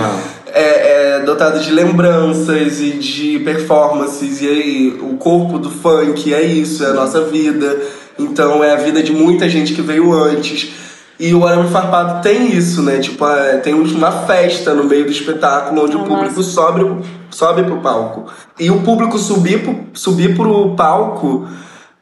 é, 0.52 1.18
é, 1.18 1.20
dotado 1.20 1.60
de 1.60 1.70
lembranças 1.70 2.80
e 2.80 2.90
de 2.94 3.38
performances. 3.44 4.42
E 4.42 4.48
aí, 4.48 4.98
o 5.00 5.18
corpo 5.18 5.56
do 5.56 5.70
funk 5.70 6.34
é 6.34 6.42
isso, 6.42 6.84
é 6.84 6.88
a 6.88 6.94
nossa 6.94 7.22
vida. 7.26 7.78
Então 8.18 8.62
é 8.64 8.72
a 8.72 8.76
vida 8.76 9.04
de 9.04 9.12
muita 9.12 9.48
gente 9.48 9.72
que 9.72 9.80
veio 9.80 10.12
antes. 10.12 10.72
E 11.16 11.32
o 11.32 11.46
Arame 11.46 11.68
Farpado 11.68 12.22
tem 12.22 12.50
isso, 12.56 12.82
né? 12.82 12.98
Tipo, 12.98 13.24
é, 13.24 13.58
tem 13.58 13.72
uma 13.72 14.10
festa 14.10 14.74
no 14.74 14.82
meio 14.82 15.04
do 15.04 15.12
espetáculo 15.12 15.84
onde 15.84 15.96
o 15.96 16.00
Ah, 16.00 16.04
público 16.04 16.36
massa. 16.38 16.50
sobe, 16.50 17.04
sobe 17.30 17.62
pro 17.62 17.76
palco. 17.76 18.26
E 18.58 18.68
o 18.68 18.80
público 18.80 19.16
subir 19.16 19.62
pro, 19.62 19.76
subir 19.94 20.34
pro 20.34 20.74
palco 20.74 21.46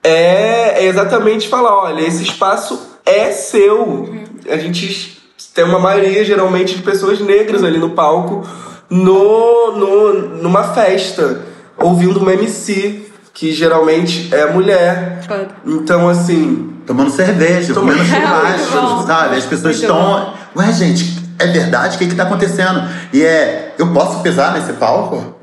é, 0.09 0.75
é 0.79 0.85
exatamente 0.87 1.49
falar, 1.49 1.77
olha, 1.77 2.01
esse 2.01 2.23
espaço 2.23 2.81
é 3.05 3.31
seu. 3.33 4.15
A 4.49 4.57
gente 4.57 5.21
tem 5.55 5.65
uma 5.65 5.79
maioria, 5.79 6.25
geralmente, 6.25 6.77
de 6.77 6.83
pessoas 6.83 7.21
negras 7.21 7.63
ali 7.63 7.79
no 7.79 7.91
palco, 7.91 8.47
no, 8.89 9.73
no, 9.73 10.13
numa 10.43 10.65
festa, 10.75 11.43
ouvindo 11.77 12.21
uma 12.21 12.33
MC, 12.33 13.07
que 13.35 13.53
geralmente 13.53 14.35
é 14.35 14.47
mulher. 14.47 15.21
Então, 15.65 16.09
assim, 16.09 16.75
Tomando 16.87 17.11
cerveja, 17.11 17.75
Tomando- 17.75 18.01
É, 18.01 18.05
churrasco, 18.05 18.81
bom. 18.81 19.07
sabe? 19.07 19.37
As 19.37 19.45
pessoas 19.45 19.77
Muito 19.77 19.93
estão. 19.93 20.33
Ué, 20.57 20.73
gente, 20.73 21.23
é 21.39 21.47
verdade? 21.47 21.97
O 21.97 21.99
que 21.99 22.07
que 22.07 22.15
tá 22.15 22.23
acontecendo? 22.23 22.83
E 23.13 23.23
é. 23.23 23.75
Eu 23.79 23.93
posso 23.93 24.23
pisar 24.23 24.55
nesse 24.55 24.73
palco? 24.73 25.38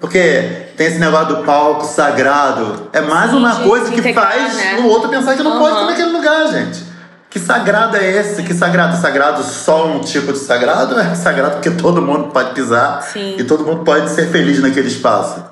Porque 0.00 0.72
tem 0.76 0.86
esse 0.86 0.98
negócio 0.98 1.36
do 1.36 1.44
palco 1.44 1.84
sagrado. 1.84 2.88
É 2.90 3.02
mais 3.02 3.34
uma 3.34 3.52
de 3.52 3.62
coisa 3.62 3.92
que 3.92 4.14
faz 4.14 4.56
né? 4.56 4.78
o 4.80 4.86
outro 4.86 5.10
pensar 5.10 5.36
que 5.36 5.42
não 5.42 5.58
pode 5.58 5.74
estar 5.74 5.86
naquele 5.86 6.10
lugar, 6.10 6.46
gente. 6.48 6.90
Que 7.28 7.38
sagrado 7.38 7.96
é 7.96 8.10
esse? 8.10 8.42
Que 8.42 8.54
sagrado? 8.54 8.96
Sagrado 8.96 9.42
só 9.44 9.86
um 9.86 10.00
tipo 10.00 10.32
de 10.32 10.38
sagrado? 10.38 10.98
É 10.98 11.14
sagrado 11.14 11.52
porque 11.52 11.70
todo 11.70 12.00
mundo 12.00 12.30
pode 12.32 12.54
pisar 12.54 13.02
Sim. 13.02 13.36
e 13.38 13.44
todo 13.44 13.64
mundo 13.64 13.84
pode 13.84 14.10
ser 14.10 14.28
feliz 14.28 14.60
naquele 14.60 14.88
espaço. 14.88 15.44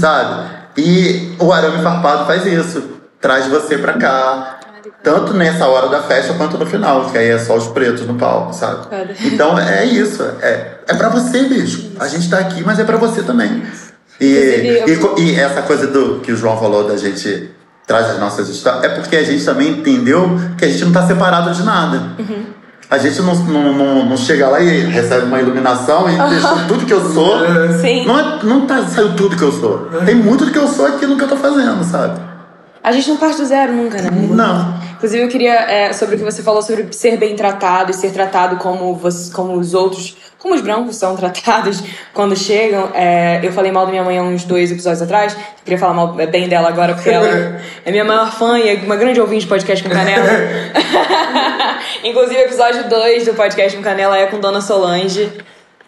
Sabe? 0.00 0.48
E 0.76 1.34
o 1.38 1.52
arame 1.52 1.82
farpado 1.82 2.24
faz 2.24 2.46
isso. 2.46 2.82
Traz 3.20 3.46
você 3.48 3.76
pra 3.76 3.94
cá. 3.94 4.55
Tanto 5.02 5.34
nessa 5.34 5.66
hora 5.66 5.88
da 5.88 6.02
festa 6.02 6.34
quanto 6.34 6.58
no 6.58 6.66
final, 6.66 7.10
que 7.10 7.18
aí 7.18 7.28
é 7.28 7.38
só 7.38 7.56
os 7.56 7.68
pretos 7.68 8.06
no 8.06 8.14
palco, 8.14 8.52
sabe? 8.52 8.86
Então 9.24 9.58
é 9.58 9.84
isso. 9.84 10.22
É, 10.40 10.78
é 10.88 10.94
pra 10.94 11.08
você, 11.08 11.44
bicho. 11.44 11.92
A 11.98 12.08
gente 12.08 12.28
tá 12.28 12.38
aqui, 12.38 12.62
mas 12.64 12.78
é 12.78 12.84
pra 12.84 12.96
você 12.96 13.22
também. 13.22 13.62
E, 14.20 14.24
e, 14.26 15.22
e 15.22 15.38
essa 15.38 15.62
coisa 15.62 15.86
do 15.86 16.20
que 16.20 16.32
o 16.32 16.36
João 16.36 16.58
falou 16.58 16.88
da 16.88 16.96
gente 16.96 17.50
traz 17.86 18.10
as 18.10 18.18
nossas 18.18 18.48
histórias, 18.48 18.84
é 18.84 18.88
porque 18.88 19.14
a 19.16 19.22
gente 19.22 19.44
também 19.44 19.68
entendeu 19.68 20.38
que 20.58 20.64
a 20.64 20.68
gente 20.68 20.84
não 20.84 20.92
tá 20.92 21.06
separado 21.06 21.52
de 21.52 21.62
nada. 21.62 22.02
A 22.88 22.98
gente 22.98 23.20
não, 23.20 23.34
não, 23.34 23.72
não, 23.72 24.04
não 24.06 24.16
chega 24.16 24.48
lá 24.48 24.60
e 24.60 24.80
recebe 24.86 25.26
uma 25.26 25.40
iluminação 25.40 26.08
e 26.08 26.30
deixou 26.30 26.66
tudo 26.68 26.86
que 26.86 26.92
eu 26.92 27.12
sou. 27.12 27.38
Sim. 27.80 28.06
Não, 28.06 28.18
é, 28.18 28.38
não 28.44 28.60
tá, 28.66 28.84
saiu 28.84 29.14
tudo 29.14 29.36
que 29.36 29.42
eu 29.42 29.52
sou. 29.52 29.90
Tem 30.04 30.14
muito 30.14 30.44
do 30.44 30.52
que 30.52 30.58
eu 30.58 30.68
sou 30.68 30.86
aqui 30.86 31.06
no 31.06 31.16
que 31.16 31.24
eu 31.24 31.28
tô 31.28 31.36
fazendo, 31.36 31.82
sabe? 31.84 32.20
A 32.86 32.92
gente 32.92 33.08
não 33.08 33.16
parte 33.16 33.38
do 33.38 33.44
zero 33.44 33.72
nunca, 33.72 34.00
né? 34.00 34.08
Não. 34.12 34.80
Inclusive, 34.94 35.24
eu 35.24 35.28
queria, 35.28 35.54
é, 35.54 35.92
sobre 35.92 36.14
o 36.14 36.18
que 36.18 36.24
você 36.24 36.40
falou 36.40 36.62
sobre 36.62 36.92
ser 36.92 37.16
bem 37.16 37.34
tratado 37.34 37.90
e 37.90 37.94
ser 37.94 38.12
tratado 38.12 38.58
como, 38.58 38.94
você, 38.94 39.32
como 39.32 39.54
os 39.54 39.74
outros, 39.74 40.16
como 40.38 40.54
os 40.54 40.60
brancos 40.60 40.94
são 40.94 41.16
tratados 41.18 41.82
quando 42.14 42.36
chegam. 42.36 42.90
É, 42.94 43.40
eu 43.42 43.52
falei 43.52 43.72
mal 43.72 43.86
da 43.86 43.90
minha 43.90 44.04
mãe 44.04 44.16
há 44.18 44.22
uns 44.22 44.44
dois 44.44 44.70
episódios 44.70 45.02
atrás. 45.02 45.32
Eu 45.34 45.64
queria 45.64 45.80
falar 45.80 45.94
mal, 45.94 46.20
é, 46.20 46.28
bem 46.28 46.48
dela 46.48 46.68
agora, 46.68 46.94
porque 46.94 47.10
ela 47.10 47.60
é 47.84 47.90
minha 47.90 48.04
maior 48.04 48.30
fã 48.30 48.56
e 48.56 48.68
é 48.68 48.74
uma 48.76 48.94
grande 48.94 49.20
ouvinte 49.20 49.42
de 49.42 49.48
podcast 49.48 49.82
com 49.82 49.90
Canela. 49.90 50.28
Inclusive, 52.04 52.40
o 52.40 52.44
episódio 52.44 52.88
2 52.88 53.24
do 53.24 53.34
podcast 53.34 53.76
com 53.76 53.82
Canela 53.82 54.16
é 54.16 54.26
com 54.26 54.38
Dona 54.38 54.60
Solange. 54.60 55.28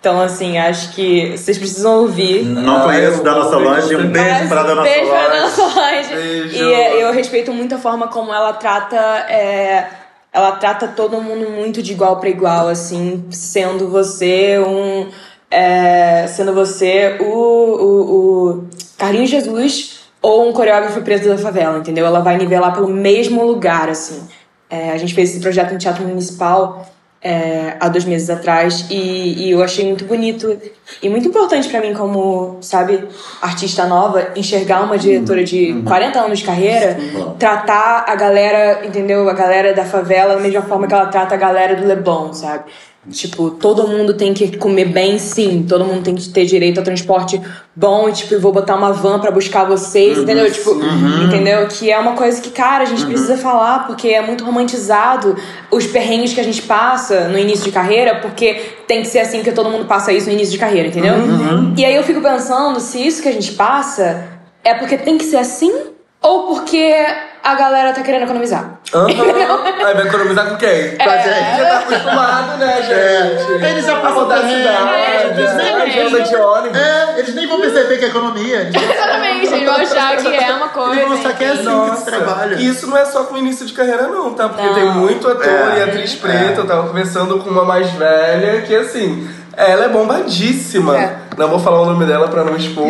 Então, 0.00 0.20
assim, 0.20 0.58
acho 0.58 0.92
que 0.94 1.37
vocês 1.37 1.58
precisam 1.58 2.02
ouvir. 2.02 2.44
Não 2.44 2.76
Ah, 2.78 2.80
conheço 2.84 3.22
vou 3.22 3.50
Solange. 3.50 3.96
Um 3.96 4.11
beijo 4.11 4.48
pra 4.48 4.62
Dona 4.62 4.82
beijo 4.82 5.11
pra 5.11 5.28
Dona 5.28 5.48
Solange. 5.50 5.74
Solange. 5.74 6.14
Beijo. 6.14 6.56
E 6.64 6.72
é, 6.72 7.02
eu 7.02 7.12
respeito 7.12 7.52
muito 7.52 7.74
a 7.74 7.78
forma 7.78 8.06
como 8.08 8.32
ela 8.32 8.52
trata. 8.52 8.96
é, 9.28 9.88
ela 10.32 10.52
trata 10.52 10.88
todo 10.88 11.20
mundo 11.20 11.50
muito 11.50 11.82
de 11.82 11.92
igual 11.92 12.18
pra 12.20 12.28
igual, 12.28 12.68
assim, 12.68 13.24
sendo 13.30 13.88
você 13.88 14.58
um. 14.61 15.08
é, 15.50 16.26
sendo 16.28 16.52
você 16.54 17.16
o, 17.20 17.24
o, 17.24 18.48
o 18.61 18.68
Carlinhos 18.98 19.30
Jesus 19.30 20.00
ou 20.22 20.48
um 20.48 20.52
coreógrafo 20.52 21.00
preso 21.02 21.28
da 21.28 21.38
favela, 21.38 21.78
entendeu? 21.78 22.06
Ela 22.06 22.20
vai 22.20 22.37
nivelar 22.37 22.72
pelo 22.74 22.88
mesmo 22.88 23.44
lugar, 23.44 23.88
assim. 23.88 24.28
É, 24.70 24.90
a 24.90 24.98
gente 24.98 25.14
fez 25.14 25.30
esse 25.30 25.40
projeto 25.40 25.72
no 25.72 25.78
Teatro 25.78 26.04
Municipal 26.04 26.87
é, 27.20 27.76
há 27.81 27.88
dois 27.88 28.04
meses 28.04 28.31
atrás 28.31 28.87
e, 28.90 29.46
e 29.46 29.50
eu 29.50 29.62
achei 29.62 29.85
muito 29.85 30.04
bonito 30.04 30.57
e 31.02 31.09
muito 31.09 31.28
importante 31.28 31.68
pra 31.68 31.81
mim 31.81 31.92
como, 31.92 32.59
sabe, 32.61 33.09
artista 33.42 33.87
nova, 33.87 34.31
enxergar 34.37 34.83
uma 34.83 34.96
diretora 34.96 35.42
de 35.42 35.83
40 35.85 36.20
anos 36.20 36.38
de 36.38 36.44
carreira, 36.44 36.96
tratar 37.38 38.04
a 38.07 38.14
galera, 38.14 38.87
entendeu? 38.87 39.28
A 39.28 39.33
galera 39.33 39.74
da 39.74 39.85
favela 39.85 40.37
da 40.37 40.40
mesma 40.40 40.62
forma 40.62 40.87
que 40.87 40.94
ela 40.94 41.07
trata 41.07 41.35
a 41.35 41.38
galera 41.38 41.74
do 41.74 41.87
Leblon, 41.87 42.33
sabe? 42.33 42.64
Tipo, 43.11 43.50
todo 43.52 43.88
mundo 43.88 44.12
tem 44.12 44.34
que 44.34 44.56
comer 44.58 44.87
bem, 44.87 45.18
sim. 45.18 45.64
Todo 45.66 45.84
mundo 45.84 46.02
tem 46.02 46.14
que 46.14 46.28
ter 46.28 46.44
direito 46.44 46.78
a 46.78 46.82
transporte 46.82 47.40
bom. 47.74 48.08
E, 48.08 48.12
tipo, 48.12 48.38
vou 48.38 48.52
botar 48.52 48.76
uma 48.76 48.92
van 48.92 49.18
pra 49.18 49.30
buscar 49.30 49.64
vocês, 49.64 50.18
entendeu? 50.18 50.50
Tipo, 50.50 50.78
entendeu? 51.24 51.66
Que 51.68 51.90
é 51.90 51.98
uma 51.98 52.12
coisa 52.12 52.40
que, 52.40 52.50
cara, 52.50 52.82
a 52.82 52.87
gente 52.87 53.06
precisa 53.06 53.37
falar, 53.38 53.87
porque 53.87 54.08
é 54.08 54.20
muito 54.20 54.44
romantizado 54.44 55.37
os 55.70 55.87
perrengues 55.87 56.34
que 56.34 56.40
a 56.40 56.44
gente 56.44 56.61
passa 56.62 57.28
no 57.28 57.38
início 57.38 57.64
de 57.64 57.72
carreira, 57.72 58.16
porque 58.16 58.54
tem 58.87 59.00
que 59.00 59.08
ser 59.08 59.20
assim, 59.20 59.38
porque 59.38 59.52
todo 59.52 59.70
mundo 59.70 59.87
passa 59.87 60.12
isso 60.12 60.26
no 60.26 60.32
início 60.32 60.52
de 60.52 60.58
carreira, 60.58 60.88
entendeu? 60.88 61.14
E 61.76 61.84
aí 61.84 61.94
eu 61.94 62.02
fico 62.02 62.20
pensando 62.20 62.78
se 62.80 63.06
isso 63.06 63.22
que 63.22 63.28
a 63.28 63.32
gente 63.32 63.52
passa 63.52 64.28
é 64.62 64.74
porque 64.74 64.98
tem 64.98 65.16
que 65.16 65.24
ser 65.24 65.38
assim 65.38 65.72
ou 66.20 66.48
porque 66.48 66.94
a 67.42 67.55
galera 67.55 67.92
tá 67.92 68.03
querendo 68.03 68.24
economizar. 68.24 68.79
Aham. 68.94 69.07
Aí 69.87 69.94
vai 69.94 70.07
economizar 70.07 70.48
com 70.48 70.57
quem? 70.57 70.96
Com 70.96 71.11
a 71.11 71.16
gente. 71.18 71.57
Já 71.59 71.64
tá 71.68 71.79
acostumado, 71.79 72.57
né, 72.59 72.77
gente? 72.83 73.64
É, 73.64 73.70
eles 73.70 73.85
já 73.87 73.96
passam 74.01 74.29
da 74.29 74.37
cidade, 74.37 74.90
É, 74.94 76.07
eles 76.07 76.29
de 76.29 76.37
ônibus. 76.37 76.79
É, 76.79 77.14
eles 77.18 77.35
nem 77.35 77.46
vão 77.46 77.61
perceber 77.61 77.98
que 77.98 78.05
é 78.05 78.09
economia. 78.09 78.70
Exatamente, 78.74 79.46
eles 79.53 79.64
vão 79.64 79.74
achar 79.77 80.16
que 80.16 80.29
é 80.35 80.53
uma 80.55 80.68
coisa. 80.68 80.92
Eles 80.96 81.09
vão 81.09 81.18
achar 81.18 81.33
que 81.37 81.44
é 81.44 81.48
assim 81.48 81.59
que 81.59 81.64
se 81.64 81.70
Nossa, 81.70 82.05
trabalha. 82.11 82.55
e 82.57 82.68
isso 82.68 82.87
não 82.87 82.96
é 82.96 83.05
só 83.05 83.24
com 83.24 83.35
o 83.35 83.38
início 83.38 83.66
de 83.66 83.72
carreira, 83.72 84.05
não, 84.09 84.33
tá? 84.35 84.48
Porque 84.48 84.62
Não. 84.66 84.74
tem 84.74 84.85
muito 84.90 85.29
ator 85.29 85.46
É. 85.46 85.79
e 85.79 85.83
atriz 85.83 86.14
preta. 86.14 86.61
Eu 86.61 86.66
tava 86.66 86.88
conversando 86.88 87.38
com 87.38 87.51
uma 87.51 87.64
mais 87.64 87.90
velha 87.92 88.62
que, 88.62 88.74
assim, 88.74 89.29
ela 89.57 89.85
é 89.85 89.88
bombadíssima. 89.88 90.96
É. 90.98 91.16
Não 91.37 91.48
vou 91.48 91.59
falar 91.59 91.81
o 91.83 91.87
nome 91.87 92.05
dela 92.05 92.29
pra 92.29 92.42
não 92.44 92.57
expor, 92.57 92.87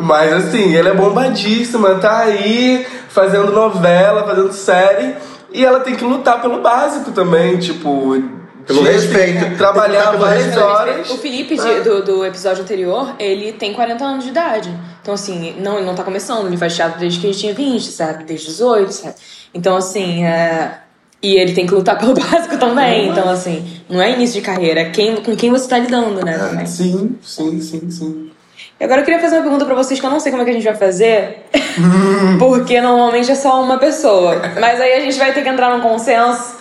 mas, 0.00 0.32
assim, 0.32 0.74
ela 0.74 0.90
é 0.90 0.94
bombadíssima, 0.94 1.96
tá 1.96 2.18
aí 2.20 2.86
fazendo 3.08 3.52
novela, 3.52 4.24
fazendo 4.24 4.52
série. 4.52 5.14
E 5.52 5.64
ela 5.64 5.80
tem 5.80 5.96
que 5.96 6.04
lutar 6.04 6.40
pelo 6.40 6.60
básico 6.60 7.10
também, 7.12 7.58
tipo. 7.58 8.22
Pelo 8.66 8.84
de, 8.84 8.90
respeito. 8.90 9.56
Trabalhar 9.56 10.12
várias 10.12 10.44
respeito. 10.46 10.64
horas. 10.64 11.10
O 11.10 11.16
Felipe 11.16 11.56
de- 11.56 11.80
do, 11.80 12.02
do 12.04 12.24
episódio 12.24 12.62
anterior, 12.62 13.14
ele 13.18 13.52
tem 13.52 13.72
40 13.72 14.04
anos 14.04 14.24
de 14.24 14.30
idade. 14.30 14.72
Então, 15.02 15.14
assim, 15.14 15.56
não, 15.58 15.78
ele 15.78 15.86
não 15.86 15.94
tá 15.94 16.04
começando, 16.04 16.46
ele 16.46 16.56
faz 16.56 16.76
teatro 16.76 17.00
desde 17.00 17.18
que 17.18 17.26
ele 17.26 17.34
tinha 17.34 17.54
20, 17.54 17.90
sabe? 17.90 18.24
Desde 18.24 18.46
18, 18.46 18.92
sabe? 18.92 19.14
Então, 19.52 19.76
assim, 19.76 20.24
é... 20.24 20.78
E 21.22 21.34
ele 21.36 21.52
tem 21.52 21.66
que 21.66 21.74
lutar 21.74 21.98
pelo 22.00 22.14
básico 22.14 22.56
também. 22.58 23.08
Então, 23.08 23.28
assim, 23.28 23.80
não 23.88 24.00
é 24.00 24.12
início 24.12 24.40
de 24.40 24.46
carreira, 24.46 24.80
é 24.80 24.90
quem, 24.90 25.16
com 25.16 25.34
quem 25.34 25.50
você 25.50 25.66
tá 25.68 25.78
lidando, 25.78 26.24
né? 26.24 26.38
Também. 26.38 26.66
Sim, 26.66 27.16
sim, 27.22 27.60
sim, 27.60 27.90
sim. 27.90 28.29
Agora 28.80 29.02
eu 29.02 29.04
queria 29.04 29.20
fazer 29.20 29.36
uma 29.36 29.42
pergunta 29.42 29.66
pra 29.66 29.74
vocês 29.74 30.00
que 30.00 30.06
eu 30.06 30.10
não 30.10 30.18
sei 30.18 30.32
como 30.32 30.42
é 30.42 30.44
que 30.46 30.50
a 30.52 30.54
gente 30.54 30.64
vai 30.64 30.74
fazer, 30.74 31.44
porque 32.38 32.80
normalmente 32.80 33.30
é 33.30 33.34
só 33.34 33.62
uma 33.62 33.76
pessoa. 33.76 34.40
Mas 34.58 34.80
aí 34.80 34.94
a 34.94 35.00
gente 35.00 35.18
vai 35.18 35.34
ter 35.34 35.42
que 35.42 35.48
entrar 35.50 35.76
num 35.76 35.82
consenso. 35.82 36.56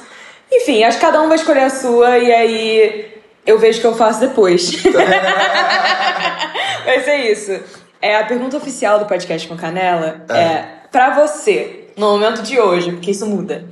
Enfim, 0.52 0.84
acho 0.84 0.98
que 0.98 1.06
cada 1.06 1.22
um 1.22 1.30
vai 1.30 1.38
escolher 1.38 1.64
a 1.64 1.70
sua 1.70 2.18
e 2.18 2.32
aí 2.32 3.14
eu 3.46 3.58
vejo 3.58 3.78
o 3.78 3.82
que 3.82 3.88
eu 3.88 3.96
faço 3.96 4.20
depois. 4.20 4.84
vai 6.84 7.00
ser 7.04 7.32
isso. 7.32 7.58
É, 8.02 8.18
a 8.18 8.26
pergunta 8.26 8.58
oficial 8.58 9.00
do 9.00 9.06
podcast 9.06 9.48
com 9.48 9.56
Canela 9.56 10.22
é, 10.30 10.38
é 10.38 10.66
pra 10.92 11.12
você, 11.12 11.88
no 11.96 12.12
momento 12.12 12.42
de 12.42 12.60
hoje, 12.60 12.92
porque 12.92 13.12
isso 13.12 13.26
muda. 13.26 13.64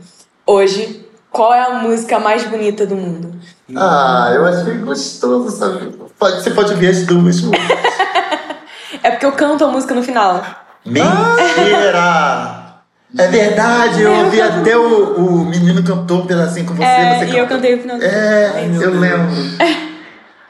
Hoje, 0.46 1.06
qual 1.32 1.54
é 1.54 1.62
a 1.62 1.80
música 1.80 2.18
mais 2.18 2.44
bonita 2.44 2.86
do 2.86 2.96
mundo? 2.96 3.36
Ah, 3.76 4.32
eu 4.34 4.46
achei 4.46 4.74
gostoso, 4.78 5.58
sabe? 5.58 5.94
Pode, 6.18 6.42
você 6.42 6.52
pode 6.52 6.74
ver 6.76 6.88
as 6.88 7.06
duas 7.06 7.42
músicas. 7.42 7.98
É 9.04 9.12
porque 9.12 9.26
eu 9.26 9.32
canto 9.32 9.64
a 9.66 9.68
música 9.68 9.94
no 9.94 10.04
final. 10.04 10.44
Mentira! 10.86 12.66
É 13.18 13.28
verdade, 13.28 14.02
eu 14.02 14.12
ouvi 14.12 14.42
até 14.42 14.78
o, 14.78 15.16
o 15.16 15.46
menino 15.46 15.82
cantou 15.82 16.20
um 16.20 16.28
pedacinho 16.28 16.66
com 16.66 16.74
você. 16.74 16.84
É, 16.84 17.20
você 17.20 17.32
e 17.32 17.38
eu 17.38 17.48
cantei 17.48 17.76
o 17.76 17.82
final. 17.82 17.98
É, 18.02 18.68
eu 18.82 19.00
lembro. 19.00 19.28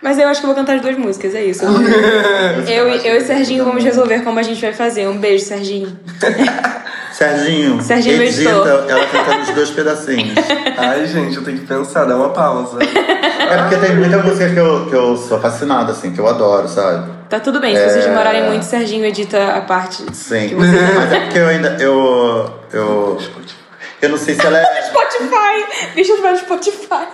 Mas 0.01 0.17
eu 0.19 0.27
acho 0.27 0.39
que 0.39 0.45
eu 0.45 0.53
vou 0.53 0.55
cantar 0.55 0.75
as 0.75 0.81
duas 0.81 0.97
músicas, 0.97 1.35
é 1.35 1.43
isso. 1.43 1.65
eu, 2.67 2.87
eu 2.87 3.17
e 3.17 3.21
Serginho 3.21 3.65
vamos 3.65 3.83
resolver 3.83 4.21
como 4.21 4.39
a 4.39 4.43
gente 4.43 4.61
vai 4.61 4.73
fazer. 4.73 5.07
Um 5.07 5.17
beijo, 5.17 5.45
Serginho. 5.45 5.99
Serginho, 7.17 7.81
Serginho 7.81 8.21
edita 8.21 8.41
editor. 8.41 8.85
ela 8.87 9.07
cantando 9.07 9.41
os 9.41 9.49
dois 9.49 9.71
pedacinhos. 9.71 10.35
Ai, 10.77 11.07
gente, 11.07 11.35
eu 11.35 11.43
tenho 11.43 11.57
que 11.57 11.65
pensar, 11.65 12.05
dar 12.05 12.15
uma 12.15 12.29
pausa. 12.29 12.77
É 12.83 13.57
porque 13.57 13.75
tem 13.77 13.95
muita 13.95 14.19
música 14.19 14.47
que 14.47 14.59
eu, 14.59 14.85
que 14.85 14.95
eu 14.95 15.17
sou 15.17 15.39
fascinado, 15.39 15.91
assim, 15.91 16.13
que 16.13 16.19
eu 16.19 16.27
adoro, 16.27 16.67
sabe? 16.67 17.09
Tá 17.27 17.39
tudo 17.39 17.59
bem, 17.59 17.75
se 17.75 17.89
vocês 17.89 18.05
demorarem 18.05 18.43
muito, 18.43 18.63
Serginho 18.65 19.03
edita 19.03 19.55
a 19.55 19.61
parte. 19.61 20.03
Sim. 20.13 20.49
Que 20.49 20.53
você 20.55 20.71
Mas 20.95 21.11
é 21.11 21.19
porque 21.21 21.39
eu 21.39 21.47
ainda. 21.47 21.77
Eu. 21.79 22.53
Eu. 22.71 23.17
Eu 23.99 24.09
não 24.09 24.17
sei 24.17 24.35
se 24.35 24.45
ela 24.45 24.59
é. 24.59 24.81
Spotify! 24.83 25.89
Deixa 25.95 26.13
eu 26.13 26.21
no 26.21 26.37
Spotify. 26.37 27.07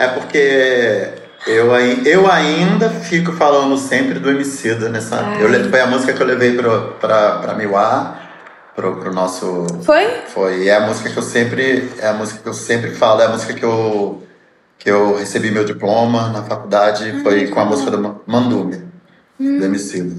É 0.00 0.08
porque 0.08 1.12
eu, 1.46 1.72
eu 2.04 2.30
ainda 2.30 2.90
fico 2.90 3.32
falando 3.32 3.78
sempre 3.78 4.18
do 4.18 4.30
Emicida 4.30 4.88
nessa. 4.88 5.20
Ai. 5.20 5.44
Eu, 5.44 5.70
foi 5.70 5.80
a 5.80 5.86
música 5.86 6.12
que 6.12 6.20
eu 6.20 6.26
levei 6.26 6.56
pro, 6.56 6.96
pra, 7.00 7.38
pra 7.38 7.54
Miwá, 7.54 8.27
pro, 8.78 8.96
pro 8.96 9.12
nosso. 9.12 9.66
Foi? 9.82 10.06
Foi. 10.28 10.62
E 10.62 10.68
é 10.68 10.76
a 10.76 10.86
música 10.86 11.10
que 11.10 11.16
eu 11.18 11.22
sempre. 11.22 11.90
É 11.98 12.06
a 12.06 12.12
música 12.12 12.40
que 12.40 12.48
eu 12.48 12.54
sempre 12.54 12.92
falo, 12.92 13.20
é 13.20 13.26
a 13.26 13.28
música 13.28 13.52
que 13.52 13.64
eu. 13.64 14.22
Que 14.78 14.88
eu 14.88 15.16
recebi 15.16 15.50
meu 15.50 15.64
diploma 15.64 16.28
na 16.28 16.44
faculdade, 16.44 17.20
foi 17.24 17.48
com 17.48 17.58
a 17.58 17.64
música 17.64 17.90
do 17.90 17.98
Ma- 17.98 18.20
Mandume, 18.24 18.84
do 19.36 19.64
Emicida. 19.64 20.14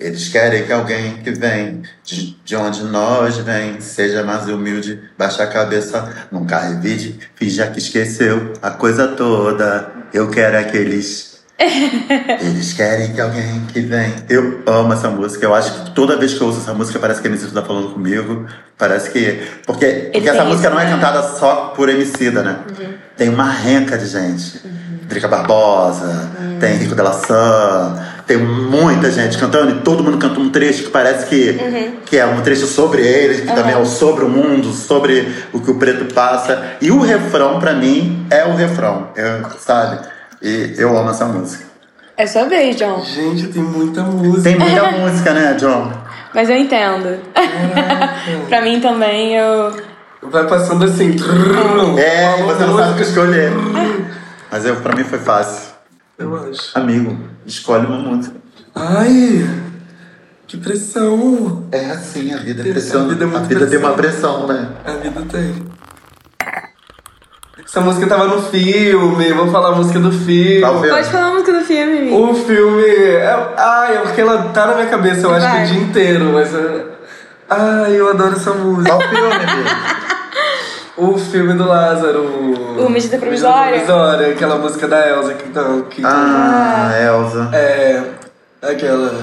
Eles 0.00 0.28
querem 0.28 0.66
que 0.66 0.72
alguém 0.72 1.18
que 1.22 1.30
vem 1.30 1.82
de, 2.02 2.36
de 2.44 2.56
onde 2.56 2.82
nós 2.82 3.36
vem 3.38 3.80
seja 3.80 4.24
mais 4.24 4.48
humilde, 4.48 5.00
baixa 5.16 5.44
a 5.44 5.46
cabeça, 5.46 6.26
nunca 6.32 6.58
revide, 6.58 7.16
finja 7.36 7.68
que 7.68 7.78
esqueceu 7.78 8.54
a 8.60 8.72
coisa 8.72 9.06
toda. 9.06 9.92
Eu 10.12 10.28
quero 10.28 10.58
aqueles. 10.58 11.31
Eles 12.40 12.72
querem 12.72 13.12
que 13.12 13.20
alguém 13.20 13.62
que 13.72 13.80
vem. 13.80 14.12
Eu 14.28 14.62
amo 14.66 14.92
essa 14.92 15.08
música. 15.08 15.44
Eu 15.44 15.54
acho 15.54 15.72
que 15.72 15.90
toda 15.92 16.16
vez 16.16 16.34
que 16.34 16.40
eu 16.40 16.46
ouço 16.46 16.60
essa 16.60 16.74
música 16.74 16.98
parece 16.98 17.20
que 17.20 17.28
a 17.28 17.30
Emicida 17.30 17.60
tá 17.60 17.66
falando 17.66 17.90
comigo. 17.92 18.46
Parece 18.76 19.10
que. 19.10 19.42
Porque, 19.66 20.10
porque 20.12 20.28
essa 20.28 20.44
música 20.44 20.68
isso, 20.68 20.74
não 20.74 20.80
é 20.80 20.84
né? 20.84 20.90
cantada 20.90 21.22
só 21.38 21.72
por 21.76 21.88
Emicida, 21.88 22.42
né? 22.42 22.58
Tem 23.16 23.28
uma 23.28 23.48
renca 23.50 23.96
de 23.96 24.06
gente. 24.06 24.60
Drica 25.02 25.28
Barbosa, 25.28 26.30
tem 26.58 26.76
Rico 26.76 26.94
Della 26.94 27.12
Sam, 27.12 27.98
tem 28.26 28.38
muita 28.38 29.10
gente 29.10 29.36
cantando 29.36 29.72
e 29.72 29.80
todo 29.80 30.02
mundo 30.02 30.16
canta 30.16 30.40
um 30.40 30.48
trecho 30.48 30.84
que 30.84 30.90
parece 30.90 31.26
que, 31.26 31.58
que 32.06 32.16
é 32.16 32.24
um 32.24 32.40
trecho 32.40 32.66
sobre 32.66 33.02
ele, 33.06 33.42
que 33.42 33.54
também 33.54 33.74
é 33.74 33.76
o 33.78 33.84
sobre 33.84 34.24
o 34.24 34.28
mundo, 34.28 34.72
sobre 34.72 35.30
o 35.52 35.60
que 35.60 35.70
o 35.70 35.74
preto 35.74 36.14
passa. 36.14 36.62
E 36.80 36.90
o 36.90 36.98
refrão, 37.00 37.60
pra 37.60 37.74
mim, 37.74 38.26
é 38.30 38.44
o 38.46 38.54
refrão, 38.54 39.08
eu- 39.14 39.50
sabe? 39.58 40.00
E 40.42 40.74
eu 40.76 40.96
amo 40.96 41.10
essa 41.10 41.24
música. 41.26 41.64
É 42.16 42.26
sua 42.26 42.44
vez, 42.44 42.76
John. 42.76 43.00
Gente, 43.04 43.48
tem 43.48 43.62
muita 43.62 44.02
música. 44.02 44.42
Tem 44.42 44.58
muita 44.58 44.90
música, 44.92 45.32
né, 45.32 45.54
John? 45.54 45.92
Mas 46.34 46.48
eu 46.50 46.56
entendo. 46.56 47.18
pra 48.48 48.60
mim 48.62 48.80
também, 48.80 49.34
eu. 49.36 49.74
Vai 50.22 50.46
passando 50.46 50.84
assim. 50.84 51.16
É, 51.98 52.38
e 52.38 52.42
uma 52.42 52.54
você 52.54 52.64
não 52.66 52.76
sabe 52.76 52.92
o 52.92 52.96
que 52.96 53.02
escolher. 53.02 53.50
Mas 54.50 54.64
eu, 54.66 54.76
pra 54.76 54.94
mim 54.94 55.04
foi 55.04 55.18
fácil. 55.18 55.72
Eu 56.18 56.36
acho. 56.36 56.70
Amigo, 56.78 57.18
escolhe 57.46 57.86
uma 57.86 57.98
música. 57.98 58.36
Ai, 58.74 59.44
que 60.46 60.56
pressão. 60.58 61.64
É 61.72 61.86
assim, 61.90 62.32
a 62.32 62.38
vida 62.38 62.60
é 62.60 62.64
Tem- 62.64 62.72
pressão. 62.72 63.04
a 63.04 63.08
vida 63.08 63.24
é 63.24 63.26
muito 63.26 63.44
a 63.44 63.46
vida 63.48 63.66
tem 63.66 63.78
uma 63.78 63.92
pressão. 63.94 64.46
pressão, 64.46 64.46
né? 64.46 64.68
A 64.84 64.92
vida 64.92 65.22
tem. 65.30 65.71
Essa 67.72 67.80
música 67.80 68.06
tava 68.06 68.26
no 68.26 68.42
filme, 68.42 69.32
vou 69.32 69.48
falar 69.50 69.68
a 69.68 69.72
música 69.76 69.98
do 69.98 70.12
filme. 70.12 70.60
Filme? 70.60 70.88
Pode 70.90 71.08
falar 71.08 71.28
a 71.28 71.30
música 71.30 71.52
do 71.52 71.64
filme, 71.64 71.98
amigo. 72.00 72.30
O 72.30 72.34
filme. 72.34 72.84
É, 72.86 73.48
ai, 73.56 73.96
é 73.96 74.00
porque 74.00 74.20
ela 74.20 74.42
tá 74.52 74.66
na 74.66 74.74
minha 74.74 74.88
cabeça, 74.88 75.26
eu 75.26 75.34
acho 75.34 75.46
que 75.46 75.52
Vai. 75.52 75.64
o 75.64 75.66
dia 75.68 75.80
inteiro, 75.80 76.24
mas. 76.34 76.54
é- 76.54 76.84
Ai, 77.48 77.92
eu 77.98 78.10
adoro 78.10 78.36
essa 78.36 78.50
música. 78.50 78.94
Qual 78.94 79.00
filme, 79.08 79.26
amigo? 79.34 79.70
O 80.98 81.18
filme 81.18 81.54
do 81.54 81.66
Lázaro. 81.66 82.22
O 82.78 82.90
Medida 82.90 83.16
Provisória? 83.16 83.80
Provisória, 83.80 84.26
aquela 84.32 84.56
música 84.56 84.86
da 84.86 85.08
Elsa 85.08 85.32
que 85.32 85.48
tá. 85.48 85.64
Que 85.88 86.02
Ah, 86.04 86.90
Elza. 87.06 87.48
É. 87.54 88.02
Aquela. 88.60 89.14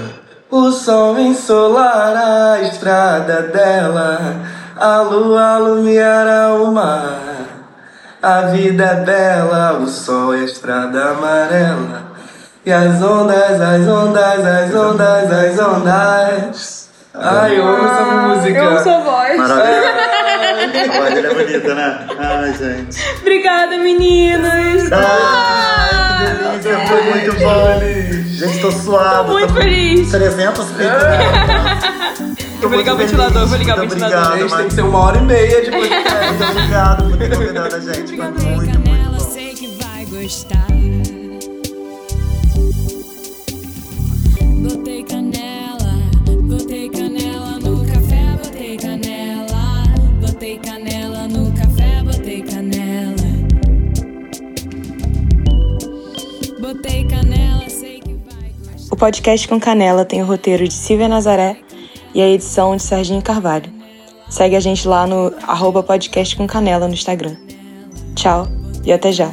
O 0.50 0.72
sol 0.72 1.20
ensolará 1.20 2.54
a 2.54 2.62
estrada 2.64 3.44
dela, 3.44 4.38
a 4.76 5.02
lua 5.02 5.54
alumiará 5.58 6.56
o 6.56 6.72
mar. 6.72 7.29
A 8.22 8.42
vida 8.42 8.84
é 8.84 8.96
bela, 9.06 9.80
o 9.80 9.88
sol 9.88 10.34
é 10.34 10.42
a 10.42 10.44
estrada 10.44 11.12
amarela. 11.12 12.12
E 12.66 12.72
as 12.72 13.02
ondas, 13.02 13.62
as 13.62 13.88
ondas, 13.88 14.46
as 14.46 14.76
ondas, 14.76 15.32
as 15.32 15.60
ondas. 15.60 16.90
Ai, 17.14 17.58
eu 17.58 17.66
amo 17.66 17.88
essa 17.88 18.04
música. 18.04 18.60
Eu 18.60 18.68
amo 18.68 18.80
sua 18.82 19.00
voz. 19.00 19.38
Maravilhoso. 19.38 19.88
A 20.90 20.98
voz 20.98 21.14
dele 21.14 21.28
é 21.28 21.34
bonita, 21.34 21.76
né? 21.76 22.08
Ai, 22.20 22.54
gente. 22.54 23.20
Obrigada, 23.22 23.78
meninas. 23.78 24.92
Ai, 24.92 26.26
que 26.26 26.68
delícia, 26.68 26.88
foi 26.88 27.04
muito 27.04 27.40
bom. 27.40 27.80
Gente, 28.26 28.60
tô 28.60 28.72
suado. 28.72 29.28
Tô 29.28 29.34
muito 29.34 29.54
com 29.54 29.62
feliz. 29.62 30.12
300 30.12 30.66
peitos. 30.72 30.94
Eu 32.62 32.68
vou 32.70 32.78
ligar 32.78 32.94
o 32.96 32.98
ventilador, 32.98 33.48
vou 33.48 33.58
ligar 33.58 33.78
o 33.78 33.82
ventilador. 33.82 34.34
obrigado, 34.34 34.58
tem 34.58 34.68
que 34.68 34.74
ser 34.74 34.82
uma 34.82 35.00
hora 35.00 35.18
e 35.18 35.22
meia 35.22 35.62
de 35.64 35.72
podcast. 35.72 36.28
Muito 36.28 36.52
obrigado 36.52 37.10
por 37.10 37.18
ter 37.18 37.36
convidado 37.36 37.76
a 37.76 37.80
gente. 37.80 38.16
Foi 38.16 38.18
muito, 38.18 38.44
muito 38.46 38.72
Canela, 38.84 39.18
bom. 39.18 39.20
sei 39.20 39.54
que 39.54 39.68
vai 39.82 40.06
gostar. 40.06 40.68
Botei 44.62 45.04
canela, 45.04 45.94
botei 46.44 46.90
canela 46.90 47.60
no 47.60 47.86
café, 47.86 48.38
botei 48.44 48.78
canela, 48.78 49.84
botei 50.22 50.58
canela 50.58 51.28
no 51.28 51.52
café, 51.54 52.04
botei 52.04 52.42
canela. 52.42 53.30
Botei 56.60 57.04
canela, 57.06 57.70
sei 57.70 58.00
que 58.02 58.14
vai 58.14 58.52
gostar. 58.62 58.94
O 58.94 58.98
podcast 58.98 59.48
com 59.48 59.60
Canela 59.60 60.04
tem 60.06 60.22
o 60.22 60.26
roteiro 60.26 60.68
de 60.68 60.74
Silvia 60.74 61.08
Nazaré 61.08 61.58
e 62.14 62.22
a 62.22 62.28
edição 62.28 62.76
de 62.76 62.84
Serginho 62.84 63.22
Carvalho. 63.22 63.72
Segue 64.30 64.56
a 64.56 64.60
gente 64.60 64.88
lá 64.88 65.08
no 65.08 65.34
arroba 65.48 65.82
podcast 65.82 66.36
com 66.36 66.46
canela 66.46 66.88
no 66.88 66.94
Instagram. 66.94 67.36
Tchau 68.16 68.48
e 68.86 68.92
até 68.92 69.12
já. 69.12 69.32